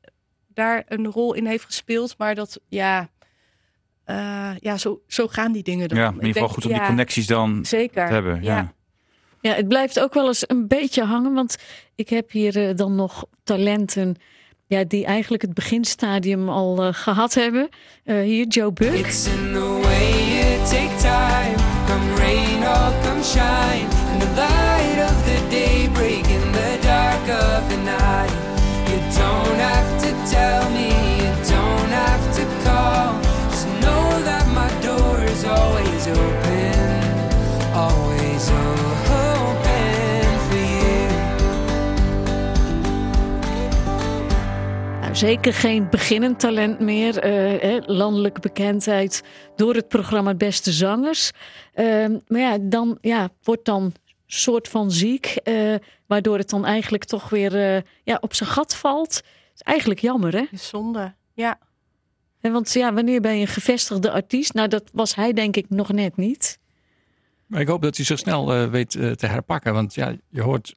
daar 0.47 0.83
een 0.87 1.07
rol 1.07 1.33
in 1.33 1.45
heeft 1.45 1.65
gespeeld. 1.65 2.17
Maar 2.17 2.35
dat, 2.35 2.59
ja, 2.67 3.09
eh, 4.03 4.51
ja 4.59 4.77
zo, 4.77 5.01
zo 5.07 5.27
gaan 5.27 5.51
die 5.51 5.63
dingen 5.63 5.87
dan. 5.87 5.97
ja, 5.97 6.07
in 6.07 6.13
ieder 6.13 6.27
geval 6.27 6.41
denk- 6.41 6.53
goed 6.53 6.65
om 6.65 6.77
die 6.77 6.87
connecties 6.87 7.27
dan 7.27 7.65
Zeker. 7.65 8.07
te 8.07 8.13
hebben. 8.13 8.43
Ja. 8.43 8.55
ja. 8.55 8.73
Ja, 9.41 9.53
het 9.53 9.67
blijft 9.67 9.99
ook 9.99 10.13
wel 10.13 10.27
eens 10.27 10.43
een 10.47 10.67
beetje 10.67 11.03
hangen, 11.03 11.33
want 11.33 11.57
ik 11.95 12.09
heb 12.09 12.31
hier 12.31 12.67
eh, 12.69 12.75
dan 12.75 12.95
nog 12.95 13.25
talenten 13.43 14.15
ja, 14.69 14.83
die 14.83 15.05
eigenlijk 15.05 15.41
het 15.41 15.53
beginstadium 15.53 16.49
al 16.49 16.83
eh, 16.83 16.93
gehad 16.93 17.33
hebben. 17.33 17.69
Eh, 18.03 18.21
hier 18.21 18.47
Joe 18.47 18.71
Buck. 18.71 18.93
Zeker 45.19 45.53
geen 45.53 45.89
beginnend 45.89 46.39
talent 46.39 46.79
meer. 46.79 47.17
eh, 47.19 47.75
eh, 47.75 47.83
landelijke 47.85 48.39
bekendheid 48.39 49.23
door 49.55 49.75
het 49.75 49.87
programma 49.87 50.33
Beste 50.33 50.71
Zangers. 50.71 51.31
Ehm, 51.73 52.17
maar 52.27 52.39
ja, 52.39 52.57
dan 52.61 52.97
ja, 53.01 53.29
wordt 53.43 53.65
dan 53.65 53.93
soort 54.25 54.67
van 54.67 54.91
ziek. 54.91 55.25
eh, 55.25 55.75
waardoor 56.07 56.37
het 56.37 56.49
dan 56.49 56.65
eigenlijk 56.65 57.03
toch 57.03 57.29
weer 57.29 57.75
eh, 57.75 57.81
ja, 58.03 58.17
op 58.21 58.33
zijn 58.33 58.49
gat 58.49 58.75
valt. 58.75 59.21
is 59.55 59.61
eigenlijk 59.61 59.99
jammer, 59.99 60.33
hè? 60.33 60.45
Zonde. 60.51 61.13
Ja. 61.33 61.59
Hè, 62.39 62.51
Want 62.51 62.73
ja, 62.73 62.93
wanneer 62.93 63.21
ben 63.21 63.35
je 63.35 63.41
een 63.41 63.47
gevestigde 63.47 64.11
artiest? 64.11 64.53
Nou, 64.53 64.67
dat 64.67 64.83
was 64.93 65.15
hij 65.15 65.33
denk 65.33 65.55
ik 65.55 65.69
nog 65.69 65.91
net 65.91 66.17
niet. 66.17 66.59
Maar 67.45 67.61
ik 67.61 67.67
hoop 67.67 67.81
dat 67.81 67.95
hij 67.95 68.05
zich 68.05 68.19
snel 68.19 68.53
eh, 68.53 68.69
weet 68.69 68.91
te 68.91 69.25
herpakken. 69.25 69.73
Want 69.73 69.93
ja, 69.93 70.15
je 70.29 70.41
hoort 70.41 70.75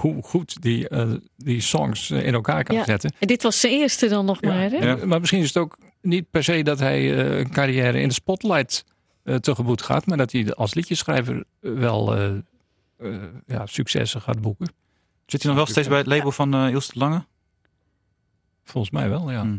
hoe 0.00 0.22
goed 0.22 0.62
die, 0.62 0.88
eh, 0.88 1.10
die 1.36 1.60
songs 1.60 2.10
eh, 2.10 2.26
in 2.26 2.34
elkaar 2.34 2.64
kan 2.64 2.76
Ja. 2.76 2.84
zetten. 2.84 3.12
En 3.18 3.26
dit 3.26 3.42
was 3.42 3.60
zijn 3.60 3.72
eerste 3.72 4.08
dan 4.08 4.24
nog 4.24 4.38
Ja. 4.40 4.48
maar, 4.48 4.70
hè? 4.70 4.76
Ja. 4.76 5.06
Maar 5.06 5.20
misschien 5.20 5.40
is 5.40 5.46
het 5.48 5.56
ook 5.56 5.78
niet 6.02 6.30
per 6.30 6.44
se 6.44 6.62
dat 6.62 6.78
hij 6.78 6.98
eh, 7.26 7.38
een 7.38 7.50
carrière 7.50 8.00
in 8.00 8.08
de 8.08 8.14
spotlight 8.14 8.84
eh, 9.22 9.34
tegemoet 9.36 9.82
gaat. 9.82 10.06
Maar 10.06 10.16
dat 10.16 10.32
hij 10.32 10.54
als 10.54 10.74
liedjeschrijver 10.74 11.44
wel 11.60 12.16
eh, 12.16 12.34
eh, 12.98 13.22
ja, 13.46 13.66
successen 13.66 14.20
gaat 14.20 14.40
boeken. 14.40 14.66
Zit 15.26 15.42
hij 15.42 15.50
nog 15.52 15.60
wel 15.60 15.70
steeds 15.72 15.88
bij 15.88 15.98
het 15.98 16.06
label 16.06 16.32
van 16.32 16.54
eh 16.54 16.68
Ilse 16.70 16.92
Lange? 16.94 17.24
Volgens 18.64 18.92
mij 18.92 19.08
wel, 19.08 19.30
ja. 19.30 19.40
Hm. 19.42 19.56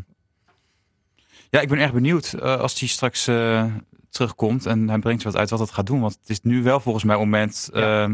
Ja, 1.50 1.60
ik 1.60 1.68
ben 1.68 1.78
erg 1.78 1.92
benieuwd 1.92 2.32
eh, 2.32 2.56
als 2.60 2.78
hij 2.80 2.88
straks 2.88 3.26
eh, 3.26 3.64
terugkomt 4.10 4.66
en 4.66 4.88
hij 4.88 4.98
brengt 4.98 5.22
wat 5.22 5.36
uit 5.36 5.50
wat 5.50 5.58
het 5.58 5.70
gaat 5.70 5.86
doen. 5.86 6.00
Want 6.00 6.16
het 6.20 6.30
is 6.30 6.40
nu 6.42 6.62
wel 6.62 6.80
volgens 6.80 7.04
mij 7.04 7.16
het 7.16 7.24
moment 7.24 7.70
eh, 7.72 8.10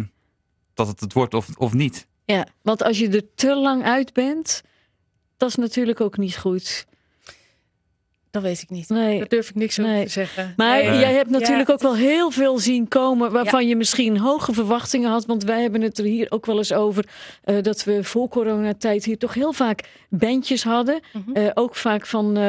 dat 0.74 0.86
het 0.86 1.00
het 1.00 1.12
wordt 1.12 1.34
of, 1.34 1.48
of 1.56 1.72
niet. 1.72 2.06
Ja, 2.24 2.46
want 2.62 2.82
als 2.82 2.98
je 2.98 3.08
er 3.08 3.34
te 3.34 3.54
lang 3.54 3.84
uit 3.84 4.12
bent, 4.12 4.62
dat 5.36 5.48
is 5.48 5.54
natuurlijk 5.56 6.00
ook 6.00 6.16
niet 6.16 6.36
goed. 6.36 6.86
Dat 8.30 8.42
weet 8.42 8.62
ik 8.62 8.70
niet. 8.70 8.88
Nee. 8.88 9.18
Daar 9.18 9.28
durf 9.28 9.48
ik 9.48 9.54
niks 9.54 9.78
over 9.80 9.92
Nee. 9.92 10.04
te 10.04 10.10
zeggen. 10.10 10.54
Maar 10.56 10.82
Nee. 10.84 10.98
jij 10.98 11.12
hebt 11.12 11.30
natuurlijk 11.30 11.68
Ja, 11.68 11.74
ook 11.74 11.80
wel 11.82 11.94
heel 11.96 12.30
veel 12.30 12.58
zien 12.58 12.88
komen 12.88 13.32
waarvan 13.32 13.62
Ja. 13.62 13.68
je 13.68 13.76
misschien 13.76 14.18
hoge 14.18 14.52
verwachtingen 14.52 15.10
had. 15.10 15.26
Want 15.26 15.44
wij 15.44 15.62
hebben 15.62 15.80
het 15.80 15.98
er 15.98 16.04
hier 16.04 16.26
ook 16.30 16.46
wel 16.46 16.56
eens 16.56 16.72
over 16.72 17.08
eh, 17.44 17.62
dat 17.62 17.84
we 17.84 18.04
voor 18.04 18.28
coronatijd 18.28 19.04
hier 19.04 19.18
toch 19.18 19.34
heel 19.34 19.52
vaak 19.52 19.88
bandjes 20.08 20.64
hadden. 20.64 21.00
Mhm. 21.12 21.32
Eh, 21.32 21.50
ook 21.54 21.76
vaak 21.76 22.06
van, 22.06 22.26
eh, 22.36 22.42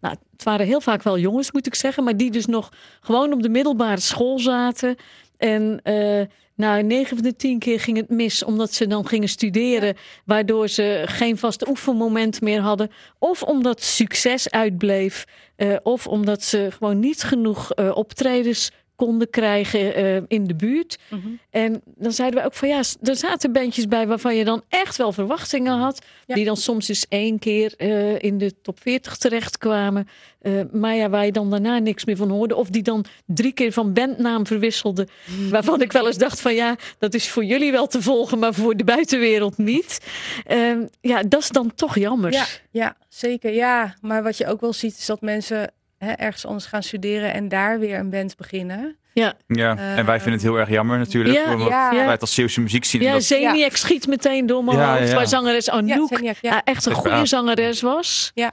nou, 0.00 0.16
het 0.32 0.42
waren 0.44 0.66
heel 0.66 0.80
vaak 0.80 1.02
wel 1.02 1.18
jongens 1.18 1.52
moet 1.52 1.66
ik 1.66 1.74
zeggen, 1.74 2.04
maar 2.04 2.16
die 2.16 2.30
dus 2.30 2.46
nog 2.46 2.72
gewoon 3.00 3.32
op 3.32 3.42
de 3.42 3.48
middelbare 3.48 4.00
school 4.00 4.38
zaten. 4.38 4.96
En 5.38 5.80
eh 5.82 6.22
nou, 6.56 6.82
9 6.82 7.16
van 7.16 7.24
de 7.24 7.36
10 7.36 7.58
keer 7.58 7.80
ging 7.80 7.96
het 7.96 8.08
mis, 8.08 8.44
omdat 8.44 8.72
ze 8.72 8.86
dan 8.86 9.06
gingen 9.06 9.28
studeren, 9.28 9.96
waardoor 10.24 10.68
ze 10.68 11.02
geen 11.06 11.38
vaste 11.38 11.68
oefenmoment 11.68 12.40
meer 12.40 12.60
hadden. 12.60 12.90
Of 13.18 13.42
omdat 13.42 13.82
succes 13.82 14.50
uitbleef, 14.50 15.24
eh, 15.56 15.76
of 15.82 16.06
omdat 16.06 16.42
ze 16.42 16.68
gewoon 16.70 17.00
niet 17.00 17.22
genoeg 17.22 17.72
eh, 17.72 17.96
optredens 17.96 18.70
konden 18.96 19.30
krijgen 19.30 19.94
eh, 19.94 20.16
in 20.28 20.44
de 20.44 20.54
buurt. 20.54 20.98
Mhm. 21.08 21.28
En 21.50 21.82
dan 21.84 22.12
zeiden 22.12 22.40
we 22.40 22.46
ook 22.46 22.54
van 22.54 22.68
ja, 22.68 22.82
er 23.02 23.16
zaten 23.16 23.52
bandjes 23.52 23.88
bij 23.88 24.06
waarvan 24.06 24.36
je 24.36 24.44
dan 24.44 24.62
echt 24.68 24.96
wel 24.96 25.12
verwachtingen 25.12 25.78
had. 25.78 26.04
Ja. 26.26 26.34
Die 26.34 26.44
dan 26.44 26.56
soms 26.56 26.88
eens 26.88 27.06
één 27.08 27.38
keer 27.38 27.74
eh, 27.76 28.22
in 28.22 28.38
de 28.38 28.60
top 28.62 28.80
40 28.80 29.16
terechtkwamen. 29.16 30.08
Eh 30.40 30.52
maar 30.72 30.94
ja, 30.94 31.08
waar 31.08 31.24
je 31.24 31.32
dan 31.32 31.50
daarna 31.50 31.78
niks 31.78 32.04
meer 32.04 32.16
van 32.16 32.30
hoorde. 32.30 32.56
Of 32.56 32.68
die 32.68 32.82
dan 32.82 33.04
drie 33.26 33.52
keer 33.52 33.72
van 33.72 33.92
bandnaam 33.92 34.46
verwisselden. 34.46 35.08
Waarvan 35.50 35.82
ik 35.82 35.92
wel 35.92 36.06
eens 36.06 36.18
dacht 36.18 36.40
van 36.40 36.54
ja, 36.54 36.76
dat 36.98 37.14
is 37.14 37.28
voor 37.28 37.44
jullie 37.44 37.72
wel 37.72 37.86
te 37.86 38.02
volgen, 38.02 38.38
maar 38.38 38.54
voor 38.54 38.76
de 38.76 38.84
buitenwereld 38.84 39.58
niet. 39.58 40.00
Ehm, 40.46 40.86
ja, 41.00 41.22
dat 41.22 41.40
is 41.40 41.48
dan 41.48 41.74
toch 41.74 41.98
jammer. 41.98 42.32
Ja, 42.32 42.46
ja, 42.70 42.96
zeker. 43.08 43.52
Ja, 43.52 43.94
maar 44.00 44.22
wat 44.22 44.36
je 44.36 44.46
ook 44.46 44.60
wel 44.60 44.72
ziet 44.72 44.96
is 44.98 45.06
dat 45.06 45.20
mensen 45.20 45.72
hè, 46.06 46.12
ergens 46.12 46.46
anders 46.46 46.66
gaan 46.66 46.82
studeren 46.82 47.32
en 47.32 47.48
daar 47.48 47.78
weer 47.78 47.98
een 47.98 48.10
band 48.10 48.36
beginnen. 48.36 48.96
Ja, 49.12 49.34
Ja, 49.46 49.76
en 49.96 50.06
wij 50.06 50.16
vinden 50.16 50.32
het 50.32 50.42
heel 50.42 50.58
erg 50.58 50.68
jammer 50.68 50.98
natuurlijk. 50.98 51.34
Ja, 51.34 51.52
omdat 51.52 51.68
ja. 51.68 51.90
wij 51.94 52.06
het 52.10 52.20
als 52.20 52.34
Zeeuwse 52.34 52.60
muziek 52.60 52.84
zien. 52.84 53.02
ja 53.02 53.12
dat, 53.12 53.22
Zeniac 53.22 53.76
schiet 53.76 54.06
meteen 54.06 54.46
door 54.46 54.64
mijn 54.64 54.78
Ja, 54.78 54.98
hoofd. 54.98 55.12
Waar 55.12 55.26
zangeres 55.26 55.70
Anouk 55.70 56.10
Ja, 56.10 56.16
Zeniac, 56.16 56.36
ja. 56.40 56.50
ja, 56.52 56.62
echt 56.64 56.86
een 56.86 56.92
goede 56.92 57.26
zangeres 57.26 57.80
was. 57.80 58.30
Ja. 58.34 58.52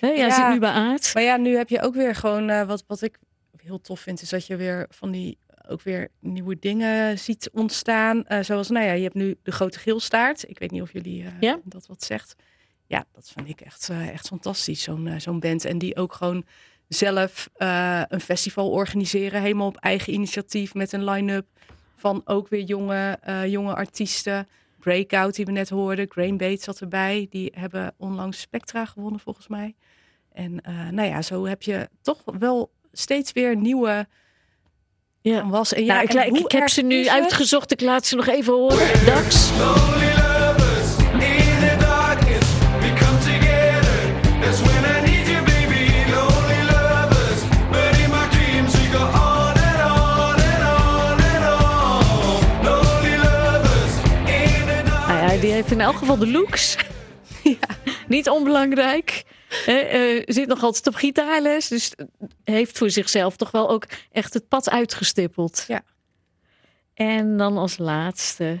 Hè, 0.00 0.08
jij 0.08 0.16
Ja. 0.26 0.30
zit 0.34 0.48
nu 0.48 0.58
bij 0.58 0.70
Aard. 0.70 1.10
Maar 1.14 1.22
ja, 1.22 1.36
nu 1.36 1.56
heb 1.56 1.68
je 1.68 1.80
ook 1.82 1.94
weer 1.94 2.14
gewoon 2.14 2.50
eh, 2.50 2.66
wat, 2.66 2.84
wat 2.86 3.02
ik 3.02 3.18
heel 3.62 3.80
tof 3.80 4.00
vind, 4.00 4.22
is 4.22 4.28
dat 4.28 4.46
je 4.46 4.56
weer 4.56 4.86
van 4.90 5.10
die 5.10 5.38
ook 5.68 5.82
weer 5.82 6.08
nieuwe 6.20 6.56
dingen 6.58 7.18
ziet 7.18 7.50
ontstaan. 7.52 8.26
Eh, 8.26 8.38
zoals, 8.42 8.68
nou 8.70 8.86
ja, 8.86 8.92
je 8.92 9.02
hebt 9.02 9.14
nu 9.14 9.36
de 9.42 9.52
grote 9.52 9.78
geelstaart. 9.78 10.48
Ik 10.48 10.58
weet 10.58 10.70
niet 10.70 10.82
of 10.82 10.92
jullie 10.92 11.22
eh, 11.24 11.30
Ja. 11.40 11.58
dat 11.64 11.86
wat 11.86 12.02
zegt. 12.04 12.34
Ja, 12.86 13.04
dat 13.12 13.30
vind 13.34 13.48
ik 13.48 13.60
echt, 13.60 13.88
eh, 13.88 14.08
echt 14.08 14.26
fantastisch, 14.26 14.82
zo'n 14.82 15.14
zo'n 15.18 15.40
band. 15.40 15.64
En 15.64 15.78
die 15.78 15.96
ook 15.96 16.12
gewoon 16.12 16.44
zelf 16.88 17.48
eh, 17.54 18.02
een 18.08 18.20
festival 18.20 18.70
organiseren, 18.70 19.40
helemaal 19.42 19.66
op 19.66 19.76
eigen 19.76 20.12
initiatief 20.12 20.74
met 20.74 20.92
een 20.92 21.04
line-up 21.04 21.46
van 21.96 22.22
ook 22.24 22.48
weer 22.48 22.62
jonge, 22.62 23.18
eh, 23.22 23.46
jonge 23.46 23.74
artiesten. 23.74 24.48
Breakout, 24.80 25.34
die 25.34 25.44
we 25.44 25.52
net 25.52 25.68
hoorden. 25.68 26.06
Grain 26.10 26.36
Bates 26.36 26.64
zat 26.64 26.80
erbij. 26.80 27.26
Die 27.30 27.52
hebben 27.58 27.94
onlangs 27.98 28.40
Spectra 28.40 28.84
gewonnen, 28.84 29.20
volgens 29.20 29.48
mij. 29.48 29.74
En 30.32 30.60
eh, 30.60 30.88
nou 30.90 31.08
ja, 31.08 31.22
zo 31.22 31.46
heb 31.46 31.62
je 31.62 31.88
toch 32.02 32.22
wel 32.38 32.70
steeds 32.92 33.32
weer 33.32 33.56
nieuwe 33.56 34.06
Ja. 35.20 35.48
was. 35.48 35.72
En 35.72 35.84
ja, 35.84 35.92
Nou, 35.92 36.04
ik, 36.04 36.08
en 36.10 36.14
la- 36.14 36.22
ik, 36.22 36.36
ik 36.36 36.52
heb 36.52 36.68
ze 36.68 36.82
nu 36.82 37.08
uitgezocht. 37.08 37.72
Ik 37.72 37.80
laat 37.80 38.06
ze 38.06 38.16
nog 38.16 38.26
even 38.26 38.52
horen. 38.52 39.06
Dax. 39.06 39.50
Die 55.44 55.52
heeft 55.52 55.70
in 55.70 55.80
elk 55.80 55.96
geval 55.96 56.18
de 56.18 56.26
looks. 56.26 56.76
Niet 58.08 58.28
onbelangrijk. 58.28 59.24
Eh, 59.66 60.16
eh, 60.16 60.22
zit 60.26 60.48
nog 60.48 60.62
altijd 60.62 60.86
op 60.86 60.94
gitaarles. 60.94 61.68
Dus 61.68 61.92
heeft 62.44 62.78
voor 62.78 62.90
zichzelf 62.90 63.36
toch 63.36 63.50
wel 63.50 63.70
ook 63.70 63.86
echt 64.12 64.34
het 64.34 64.48
pad 64.48 64.70
uitgestippeld. 64.70 65.64
Ja. 65.68 65.82
En 66.94 67.36
dan 67.36 67.56
als 67.56 67.78
laatste. 67.78 68.60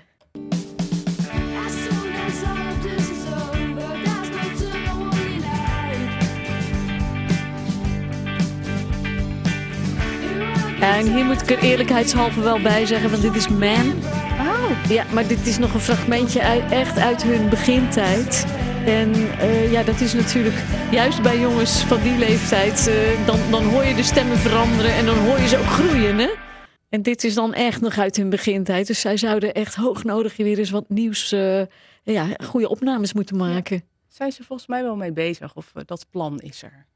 Ja, 10.80 10.96
en 10.96 11.14
hier 11.14 11.24
moet 11.24 11.42
ik 11.42 11.50
er 11.50 11.58
eerlijkheidshalve 11.58 12.40
wel 12.40 12.60
bij 12.60 12.86
zeggen, 12.86 13.10
want 13.10 13.22
dit 13.22 13.34
is 13.34 13.48
Man. 13.48 14.02
Oh, 14.64 14.90
Ja, 14.90 15.04
maar 15.12 15.26
dit 15.28 15.46
is 15.46 15.58
nog 15.58 15.74
een 15.74 15.80
fragmentje 15.80 16.42
uit, 16.42 16.72
echt 16.72 16.98
uit 16.98 17.22
hun 17.22 17.48
begintijd. 17.48 18.46
En 18.86 19.12
eh, 19.38 19.72
ja, 19.72 19.82
dat 19.82 20.00
is 20.00 20.14
natuurlijk 20.14 20.56
juist 20.90 21.22
bij 21.22 21.40
jongens 21.40 21.84
van 21.84 22.02
die 22.02 22.18
leeftijd. 22.18 22.86
eh, 22.86 23.26
dan, 23.26 23.38
dan 23.50 23.64
hoor 23.64 23.84
je 23.84 23.94
de 23.94 24.02
stemmen 24.02 24.36
veranderen 24.36 24.94
en 24.94 25.06
dan 25.06 25.18
hoor 25.18 25.40
je 25.40 25.48
ze 25.48 25.58
ook 25.58 25.66
groeien. 25.66 26.18
Hè? 26.18 26.28
En 26.88 27.02
dit 27.02 27.24
is 27.24 27.34
dan 27.34 27.54
echt 27.54 27.80
nog 27.80 27.98
uit 27.98 28.16
hun 28.16 28.30
begintijd. 28.30 28.86
Dus 28.86 29.00
zij 29.00 29.16
zouden 29.16 29.54
echt 29.54 29.74
hoognodig 29.74 30.36
weer 30.36 30.58
eens 30.58 30.70
wat 30.70 30.88
nieuws, 30.88 31.32
eh, 31.32 31.62
ja, 32.02 32.26
goede 32.44 32.68
opnames 32.68 33.12
moeten 33.12 33.36
maken. 33.36 33.82
zijn 34.08 34.32
ze 34.32 34.44
volgens 34.44 34.68
mij 34.68 34.82
wel 34.82 34.96
mee 34.96 35.12
bezig. 35.12 35.54
Of 35.54 35.72
dat 35.86 36.06
plan 36.10 36.38
is 36.40 36.62
er. 36.62 36.86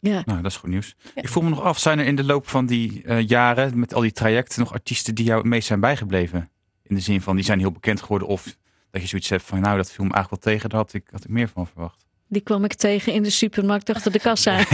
Ja. 0.00 0.22
Nou, 0.26 0.42
dat 0.42 0.50
is 0.50 0.56
goed 0.56 0.70
nieuws. 0.70 0.96
Ik 1.14 1.28
voel 1.28 1.42
me 1.42 1.48
nog 1.48 1.62
af, 1.62 1.78
zijn 1.78 1.98
er 1.98 2.06
in 2.06 2.16
de 2.16 2.24
loop 2.24 2.48
van 2.48 2.66
die 2.66 3.02
eh, 3.04 3.28
jaren, 3.28 3.78
met 3.78 3.94
al 3.94 4.00
die 4.00 4.12
trajecten, 4.12 4.60
nog 4.60 4.72
artiesten 4.72 5.14
die 5.14 5.24
jou 5.24 5.38
het 5.38 5.46
meest 5.48 5.66
zijn 5.66 5.80
bijgebleven? 5.80 6.50
In 6.88 6.94
de 6.94 7.00
zin 7.00 7.20
van, 7.20 7.36
die 7.36 7.44
zijn 7.44 7.58
heel 7.58 7.72
bekend 7.72 8.00
geworden 8.00 8.28
of 8.28 8.56
dat 8.90 9.02
je 9.02 9.08
zoiets 9.08 9.28
hebt 9.28 9.42
van, 9.42 9.60
nou, 9.60 9.76
dat 9.76 9.90
viel 9.92 10.04
me 10.04 10.12
eigenlijk 10.12 10.44
wel 10.44 10.52
tegen, 10.54 10.70
daar 10.70 10.78
had 10.80 10.92
ik, 10.92 11.08
had 11.10 11.24
ik 11.24 11.30
meer 11.30 11.48
van 11.48 11.66
verwacht. 11.66 12.06
Die 12.28 12.42
kwam 12.42 12.64
ik 12.64 12.74
tegen 12.74 13.12
in 13.12 13.22
de 13.22 13.30
supermarkt 13.30 13.90
achter 13.90 14.12
de 14.12 14.18
kassa. 14.20 14.64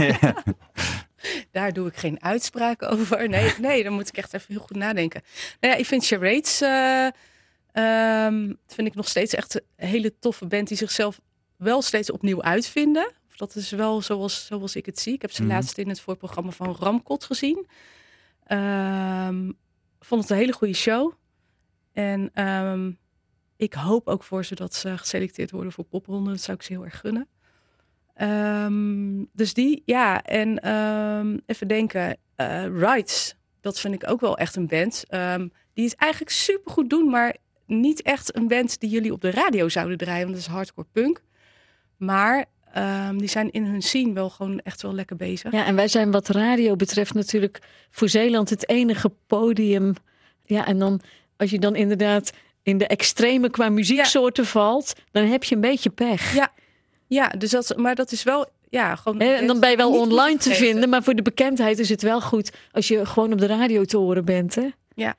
Daar 1.50 1.72
doe 1.72 1.88
ik 1.88 1.96
geen 1.96 2.22
uitspraak 2.22 2.83
over. 2.83 3.29
Nee, 3.29 3.53
nee, 3.61 3.83
dan 3.83 3.92
moet 3.92 4.09
ik 4.09 4.16
echt 4.16 4.35
even 4.35 4.46
heel 4.55 4.62
goed 4.62 4.77
nadenken. 4.77 5.22
Nou 5.61 5.72
ja, 5.74 5.79
ik 5.81 5.87
vind 5.87 6.07
Charades, 6.07 6.61
eh, 6.61 7.07
ehm, 7.72 8.53
vind 8.66 8.88
ik 8.88 8.94
nog 8.94 9.09
steeds 9.09 9.35
echt 9.35 9.55
een 9.55 9.88
hele 9.88 10.18
toffe 10.18 10.46
band 10.46 10.68
die 10.68 10.77
zichzelf 10.77 11.20
wel 11.57 11.83
steeds 11.83 12.11
opnieuw 12.11 12.42
uitvinden. 12.42 13.12
Dat 13.37 13.55
is 13.57 13.70
wel 13.70 14.03
zoals, 14.03 14.46
zoals 14.46 14.77
ik 14.77 14.87
het 14.87 15.00
zie. 15.00 15.12
Ik 15.14 15.22
heb 15.22 15.33
ze 15.33 15.42
Mhm. 15.42 15.50
laatst 15.53 15.79
in 15.79 15.88
het 15.88 16.00
voorprogramma 16.00 16.50
van 16.50 16.77
Ramkot 16.81 17.24
gezien. 17.24 17.66
Ehm, 18.46 19.50
vond 20.00 20.22
het 20.22 20.31
een 20.31 20.37
hele 20.37 20.53
goede 20.53 20.74
show. 20.74 21.12
En 21.94 22.30
ehm, 22.35 22.90
ik 23.57 23.72
hoop 23.74 24.09
ook 24.09 24.22
voor 24.22 24.44
ze 24.44 24.54
dat 24.54 24.74
ze 24.74 24.98
geselecteerd 24.98 25.50
worden 25.50 25.72
voor 25.72 25.85
popronde. 25.85 26.30
Dat 26.30 26.40
zou 26.40 26.57
ik 26.57 26.62
ze 26.62 26.72
heel 26.72 26.85
erg 26.85 26.98
gunnen. 27.00 27.28
Ehm, 28.14 29.24
dus 29.33 29.54
die, 29.54 29.83
ja. 29.85 30.22
En 30.22 30.59
ehm, 30.59 31.38
even 31.46 31.68
denken. 31.68 32.16
eh 32.35 32.66
Rights, 32.66 33.37
dat 33.61 33.80
vind 33.80 33.94
ik 33.94 34.11
ook 34.11 34.20
wel 34.20 34.38
echt 34.38 34.57
een 34.57 34.66
band. 34.66 35.04
Die 35.72 35.85
het 35.85 35.96
eigenlijk 35.96 36.33
super 36.33 36.72
goed 36.72 36.90
doen, 36.90 37.11
maar 37.11 37.37
niet 37.66 38.02
echt 38.02 38.37
een 38.37 38.48
band 38.48 38.80
die 38.80 38.90
jullie 38.90 39.12
op 39.12 39.20
de 39.20 39.30
radio 39.30 39.68
zouden 39.68 39.98
draaien. 39.98 40.22
Want 40.22 40.35
dat 40.35 40.46
is 40.46 40.52
hardcore 40.52 40.87
punk. 40.92 41.22
Maar 41.96 42.44
die 43.16 43.28
zijn 43.28 43.50
in 43.50 43.64
hun 43.64 43.83
scene 43.83 44.12
wel 44.12 44.30
gewoon 44.30 44.61
echt 44.61 44.83
wel 44.83 44.94
lekker 44.94 45.16
bezig. 45.16 45.52
Ja, 45.52 45.64
en 45.66 45.74
wij 45.74 45.88
zijn 45.88 46.11
wat 46.11 46.28
radio 46.28 46.76
betreft 46.76 47.14
natuurlijk 47.14 47.61
voor 47.90 48.09
Zeeland 48.09 48.50
het 48.50 48.68
enige 48.68 49.12
podium. 49.26 49.94
Ja, 50.44 50.66
en 50.66 50.78
dan 50.78 51.00
als 51.37 51.51
je 51.51 51.59
dan 51.59 51.77
inderdaad 51.77 52.33
in 52.62 52.79
de 52.79 52.87
extreme 52.87 53.51
qua 53.51 53.68
muzieksoorten 53.68 54.47
valt, 54.47 54.92
dan 55.11 55.25
heb 55.25 55.44
je 55.44 55.55
een 55.55 55.61
beetje 55.61 55.90
pech. 55.90 56.35
Ja, 56.35 56.53
Ja, 57.07 57.29
dus 57.29 57.51
dat, 57.51 57.75
maar 57.77 57.94
dat 57.94 58.12
is 58.12 58.23
wel, 58.23 58.47
ja, 58.70 58.97
gewoon. 58.97 59.20
Hè, 59.20 59.33
En 59.35 59.47
dan 59.47 59.61
ben 59.61 59.70
je 59.70 59.77
wel 59.77 59.99
online 60.01 60.38
te 60.38 60.55
vinden, 60.55 60.88
maar 60.88 61.03
voor 61.03 61.14
de 61.14 61.23
bekendheid 61.23 61.79
is 61.79 61.88
het 61.88 62.03
wel 62.03 62.20
goed 62.20 62.53
als 62.73 62.88
je 62.88 63.07
gewoon 63.07 63.33
op 63.33 63.38
de 63.38 63.47
radio 63.47 63.85
te 63.85 63.97
horen 63.97 64.25
bent. 64.25 64.55
Hè? 64.55 64.66
Ja. 64.94 65.14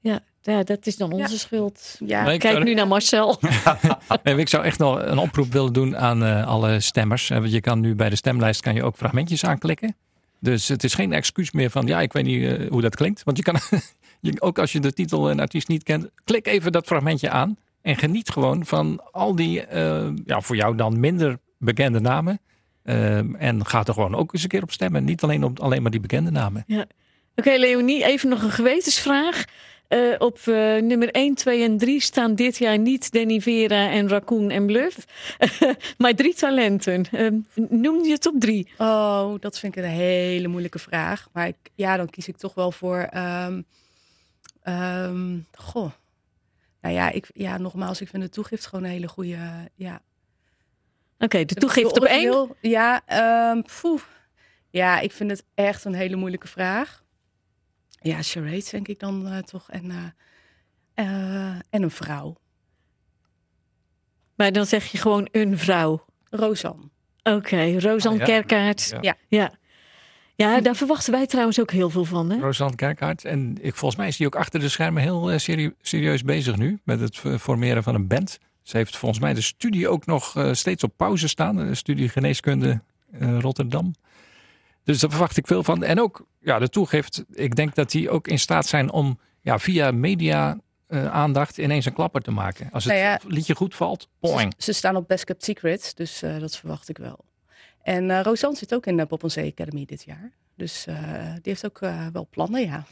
Ja, 0.00 0.20
ja, 0.42 0.62
dat 0.62 0.86
is 0.86 0.96
dan 0.96 1.12
onze 1.12 1.32
Ja. 1.32 1.38
schuld. 1.38 1.96
Ja, 2.04 2.30
ik 2.30 2.40
Kijk 2.40 2.64
nu 2.64 2.74
naar 2.74 2.86
Marcel. 2.88 3.38
Nee, 4.22 4.36
ik 4.36 4.48
zou 4.48 4.64
echt 4.64 4.78
nog 4.78 4.98
een 5.02 5.18
oproep 5.18 5.52
willen 5.52 5.72
doen 5.72 5.96
aan 5.96 6.24
eh, 6.24 6.46
alle 6.46 6.80
stemmers. 6.80 7.30
Eh, 7.30 7.38
Want 7.38 7.52
je 7.52 7.60
kan 7.60 7.80
nu 7.80 7.94
bij 7.94 8.08
de 8.08 8.16
stemlijst 8.16 8.60
kan 8.60 8.74
je 8.74 8.82
ook 8.82 8.96
fragmentjes 8.96 9.44
aanklikken. 9.44 9.96
Dus 10.40 10.68
het 10.68 10.84
is 10.84 10.94
geen 10.94 11.12
excuus 11.12 11.50
meer 11.52 11.70
van 11.70 11.86
ja, 11.86 12.00
ik 12.00 12.12
weet 12.12 12.24
niet 12.24 12.44
eh, 12.44 12.70
hoe 12.70 12.80
dat 12.80 12.96
klinkt. 12.96 13.22
Want 13.24 13.36
je 13.36 13.42
kan 13.42 13.58
ook 14.38 14.58
als 14.58 14.72
je 14.72 14.80
de 14.80 14.92
titel 14.92 15.30
en 15.30 15.40
artiest 15.40 15.68
niet 15.68 15.82
kent, 15.82 16.08
klik 16.24 16.46
even 16.46 16.72
dat 16.72 16.86
fragmentje 16.86 17.30
aan. 17.30 17.56
En 17.82 17.96
geniet 17.96 18.30
gewoon 18.30 18.66
van 18.66 19.00
al 19.12 19.36
die, 19.36 19.66
eh, 19.66 20.08
ja, 20.24 20.40
voor 20.40 20.56
jou 20.56 20.76
dan 20.76 21.00
minder 21.00 21.38
bekende 21.58 22.00
namen. 22.00 22.40
Ehm, 22.82 23.34
en 23.34 23.66
ga 23.66 23.84
er 23.84 23.92
gewoon 23.92 24.14
ook 24.14 24.32
eens 24.32 24.42
een 24.42 24.48
keer 24.48 24.62
op 24.62 24.72
stemmen. 24.72 25.04
Niet 25.04 25.22
alleen 25.22 25.44
op 25.44 25.60
alleen 25.60 25.82
maar 25.82 25.90
die 25.90 26.00
bekende 26.00 26.30
namen. 26.30 26.64
Oké, 27.34 27.56
Leonie, 27.56 28.04
even 28.04 28.28
nog 28.28 28.42
een 28.42 28.50
gewetensvraag. 28.50 29.44
Eh, 29.88 30.14
op 30.18 30.38
eh, 30.44 30.76
nummer 30.76 31.08
1, 31.10 31.34
2 31.34 31.62
en 31.62 31.78
3 31.78 32.00
staan 32.00 32.34
dit 32.34 32.58
jaar 32.58 32.78
niet 32.78 33.12
Danny 33.12 33.40
Vera 33.40 33.90
en 33.90 34.08
Raccoon 34.08 34.50
en 34.50 34.66
Bluff. 34.66 34.96
maar 35.98 36.14
drie 36.14 36.34
talenten. 36.34 37.04
Eh, 37.12 37.26
noem 37.54 38.04
je 38.04 38.12
het 38.12 38.26
op 38.26 38.34
drie? 38.38 38.68
Oh, 38.78 39.34
dat 39.40 39.58
vind 39.58 39.76
ik 39.76 39.84
een 39.84 39.90
hele 39.90 40.48
moeilijke 40.48 40.78
vraag. 40.78 41.28
Maar 41.32 41.46
ik, 41.46 41.56
ja, 41.74 41.96
dan 41.96 42.10
kies 42.10 42.28
ik 42.28 42.36
toch 42.36 42.54
wel 42.54 42.72
voor. 42.72 42.98
ehm, 42.98 43.60
ehm, 44.66 45.38
goh. 45.52 45.90
Nou 46.80 46.94
ja, 46.94 47.10
ik, 47.10 47.26
ja, 47.34 47.58
nogmaals, 47.58 48.00
ik 48.00 48.08
vind 48.08 48.22
de 48.22 48.28
toegift 48.28 48.66
gewoon 48.66 48.84
een 48.84 48.90
hele 48.90 49.08
goede. 49.08 49.70
Ja. 49.74 50.02
Oké, 51.18 51.44
de 51.44 51.54
toegift 51.54 51.96
op 52.00 52.04
één. 52.04 52.34
Origineel, 52.34 52.56
Ja, 52.60 53.02
ehm, 53.06 53.62
poeh. 53.80 54.00
ja, 54.70 55.00
ik 55.00 55.12
vind 55.12 55.30
het 55.30 55.44
echt 55.54 55.84
een 55.84 55.94
hele 55.94 56.16
moeilijke 56.16 56.48
vraag. 56.48 57.04
Ja, 58.00 58.22
charades 58.22 58.68
denk 58.70 58.88
ik 58.88 58.98
dan 58.98 59.26
eh, 59.28 59.38
toch. 59.38 59.70
En, 59.70 59.90
eh, 59.90 60.04
eh, 60.94 61.56
en 61.70 61.82
een 61.82 61.90
vrouw. 61.90 62.36
Maar 64.34 64.52
dan 64.52 64.66
zeg 64.66 64.84
je 64.86 64.98
gewoon 64.98 65.28
een 65.32 65.58
vrouw. 65.58 66.04
Rosanne. 66.30 66.88
Oké, 67.22 67.78
Rosanne 67.78 68.20
Ah, 68.22 68.26
ja. 68.26 68.34
Kerkaert. 68.34 68.88
Ja. 68.88 68.98
Ja. 69.00 69.16
ja. 69.28 69.52
Ja, 70.36 70.60
daar 70.60 70.76
verwachten 70.76 71.12
wij 71.12 71.26
trouwens 71.26 71.60
ook 71.60 71.70
heel 71.70 71.90
veel 71.90 72.04
van. 72.04 72.30
Hè? 72.30 72.38
Rosanne 72.40 72.76
Kerkaert. 72.76 73.24
En 73.24 73.56
ik, 73.60 73.74
volgens 73.74 74.00
mij 74.00 74.08
is 74.08 74.16
die 74.16 74.26
ook 74.26 74.36
achter 74.36 74.60
de 74.60 74.68
schermen 74.68 75.02
heel 75.02 75.30
eh, 75.30 75.38
serie- 75.38 75.74
serieus 75.82 76.22
bezig 76.22 76.56
nu. 76.56 76.80
Met 76.84 77.00
het 77.00 77.18
formeren 77.40 77.82
van 77.82 77.94
een 77.94 78.06
band. 78.06 78.38
Ze 78.62 78.76
heeft 78.76 78.96
volgens 78.96 79.20
mij 79.20 79.34
de 79.34 79.40
studie 79.40 79.88
ook 79.88 80.06
nog 80.06 80.36
eh, 80.36 80.52
steeds 80.52 80.82
op 80.84 80.92
pauze 80.96 81.28
staan. 81.28 81.56
De 81.56 81.74
studie 81.74 82.08
geneeskunde 82.08 82.80
eh, 83.12 83.38
Rotterdam. 83.38 83.94
Dus 84.84 85.00
daar 85.00 85.10
verwacht 85.10 85.36
ik 85.36 85.46
veel 85.46 85.62
van. 85.62 85.84
En 85.84 86.00
ook 86.00 86.26
ja, 86.40 86.58
de 86.58 86.68
toegift. 86.68 87.24
Ik 87.32 87.54
denk 87.56 87.74
dat 87.74 87.90
die 87.90 88.10
ook 88.10 88.28
in 88.28 88.38
staat 88.38 88.66
zijn 88.66 88.90
om 88.90 89.18
ja, 89.40 89.58
via 89.58 89.90
media 89.90 90.58
eh, 90.86 91.06
aandacht 91.06 91.58
ineens 91.58 91.84
een 91.86 91.92
klapper 91.92 92.20
te 92.22 92.30
maken. 92.30 92.68
Als 92.72 92.84
het 92.84 92.92
Nou 92.92 93.04
ja, 93.04 93.20
liedje 93.26 93.54
goed 93.54 93.74
valt. 93.74 94.08
Ze, 94.20 94.52
ze 94.56 94.72
staan 94.72 94.96
op 94.96 95.08
Best 95.08 95.24
Kept 95.24 95.44
Secrets, 95.44 95.94
dus 95.94 96.22
eh, 96.22 96.38
dat 96.38 96.56
verwacht 96.56 96.88
ik 96.88 96.98
wel. 96.98 97.24
En 97.86 98.10
eh 98.10 98.22
Rosanne 98.22 98.56
zit 98.56 98.74
ook 98.74 98.86
in 98.86 98.96
de 98.96 99.06
Pop 99.06 99.22
Zee 99.26 99.50
Academy 99.50 99.84
dit 99.84 100.02
jaar. 100.02 100.32
Dus 100.54 100.86
eh, 100.86 101.32
die 101.32 101.40
heeft 101.42 101.64
ook 101.64 101.80
eh, 101.80 102.06
wel 102.12 102.26
plannen, 102.30 102.60
ja. 102.60 102.84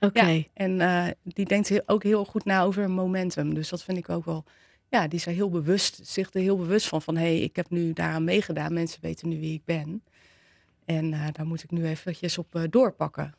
Oké. 0.00 0.26
ja. 0.26 0.42
En 0.54 0.80
eh, 0.80 1.06
die 1.22 1.44
denkt 1.44 1.88
ook 1.88 2.02
heel 2.02 2.24
goed 2.24 2.44
na 2.44 2.62
over 2.62 2.90
momentum. 2.90 3.54
Dus 3.54 3.68
dat 3.68 3.82
vind 3.82 3.98
ik 3.98 4.08
ook 4.08 4.24
wel... 4.24 4.44
Ja, 4.88 5.08
die 5.08 5.18
is 5.18 5.26
er 5.26 5.32
heel 5.32 5.50
bewust, 5.50 6.00
zich 6.02 6.34
er 6.34 6.40
heel 6.40 6.56
bewust 6.56 6.88
van. 6.88 7.02
Van, 7.02 7.16
hé, 7.16 7.22
hey, 7.22 7.40
ik 7.40 7.56
heb 7.56 7.70
nu 7.70 7.92
daaraan 7.92 8.24
meegedaan. 8.24 8.72
Mensen 8.72 9.00
weten 9.02 9.28
nu 9.28 9.40
wie 9.40 9.54
ik 9.54 9.64
ben. 9.64 10.02
En 10.84 11.12
eh, 11.12 11.26
daar 11.32 11.46
moet 11.46 11.62
ik 11.62 11.70
nu 11.70 11.86
eventjes 11.86 12.38
op 12.38 12.54
eh, 12.54 12.62
doorpakken. 12.70 13.34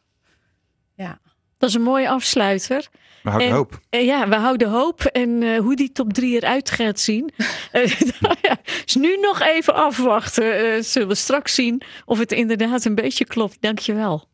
Ja. 0.93 1.21
Dat 1.57 1.69
is 1.69 1.75
een 1.75 1.81
mooie 1.81 2.09
afsluiter. 2.09 2.87
We 3.23 3.29
houden 3.29 3.49
En- 3.49 3.55
hoop. 3.55 3.79
Eh, 3.89 4.05
ja, 4.05 4.29
we 4.29 4.35
houden 4.35 4.69
hoop. 4.69 5.03
En 5.03 5.43
eh, 5.43 5.59
hoe 5.59 5.75
die 5.75 5.91
top 5.91 6.13
3 6.13 6.35
eruit 6.35 6.71
gaat 6.71 6.99
zien. 6.99 7.31
eh, 7.71 7.99
nou 8.19 8.35
ja, 8.41 8.57
is 8.85 8.95
nu 8.95 9.17
nog 9.17 9.41
even 9.41 9.73
afwachten. 9.75 10.73
Eh, 10.73 10.81
zullen 10.81 11.07
we 11.07 11.15
straks 11.15 11.53
zien 11.55 11.81
of 12.05 12.17
het 12.19 12.31
inderdaad 12.31 12.85
een 12.85 12.95
beetje 12.95 13.25
klopt. 13.25 13.57
Dankjewel. 13.59 14.27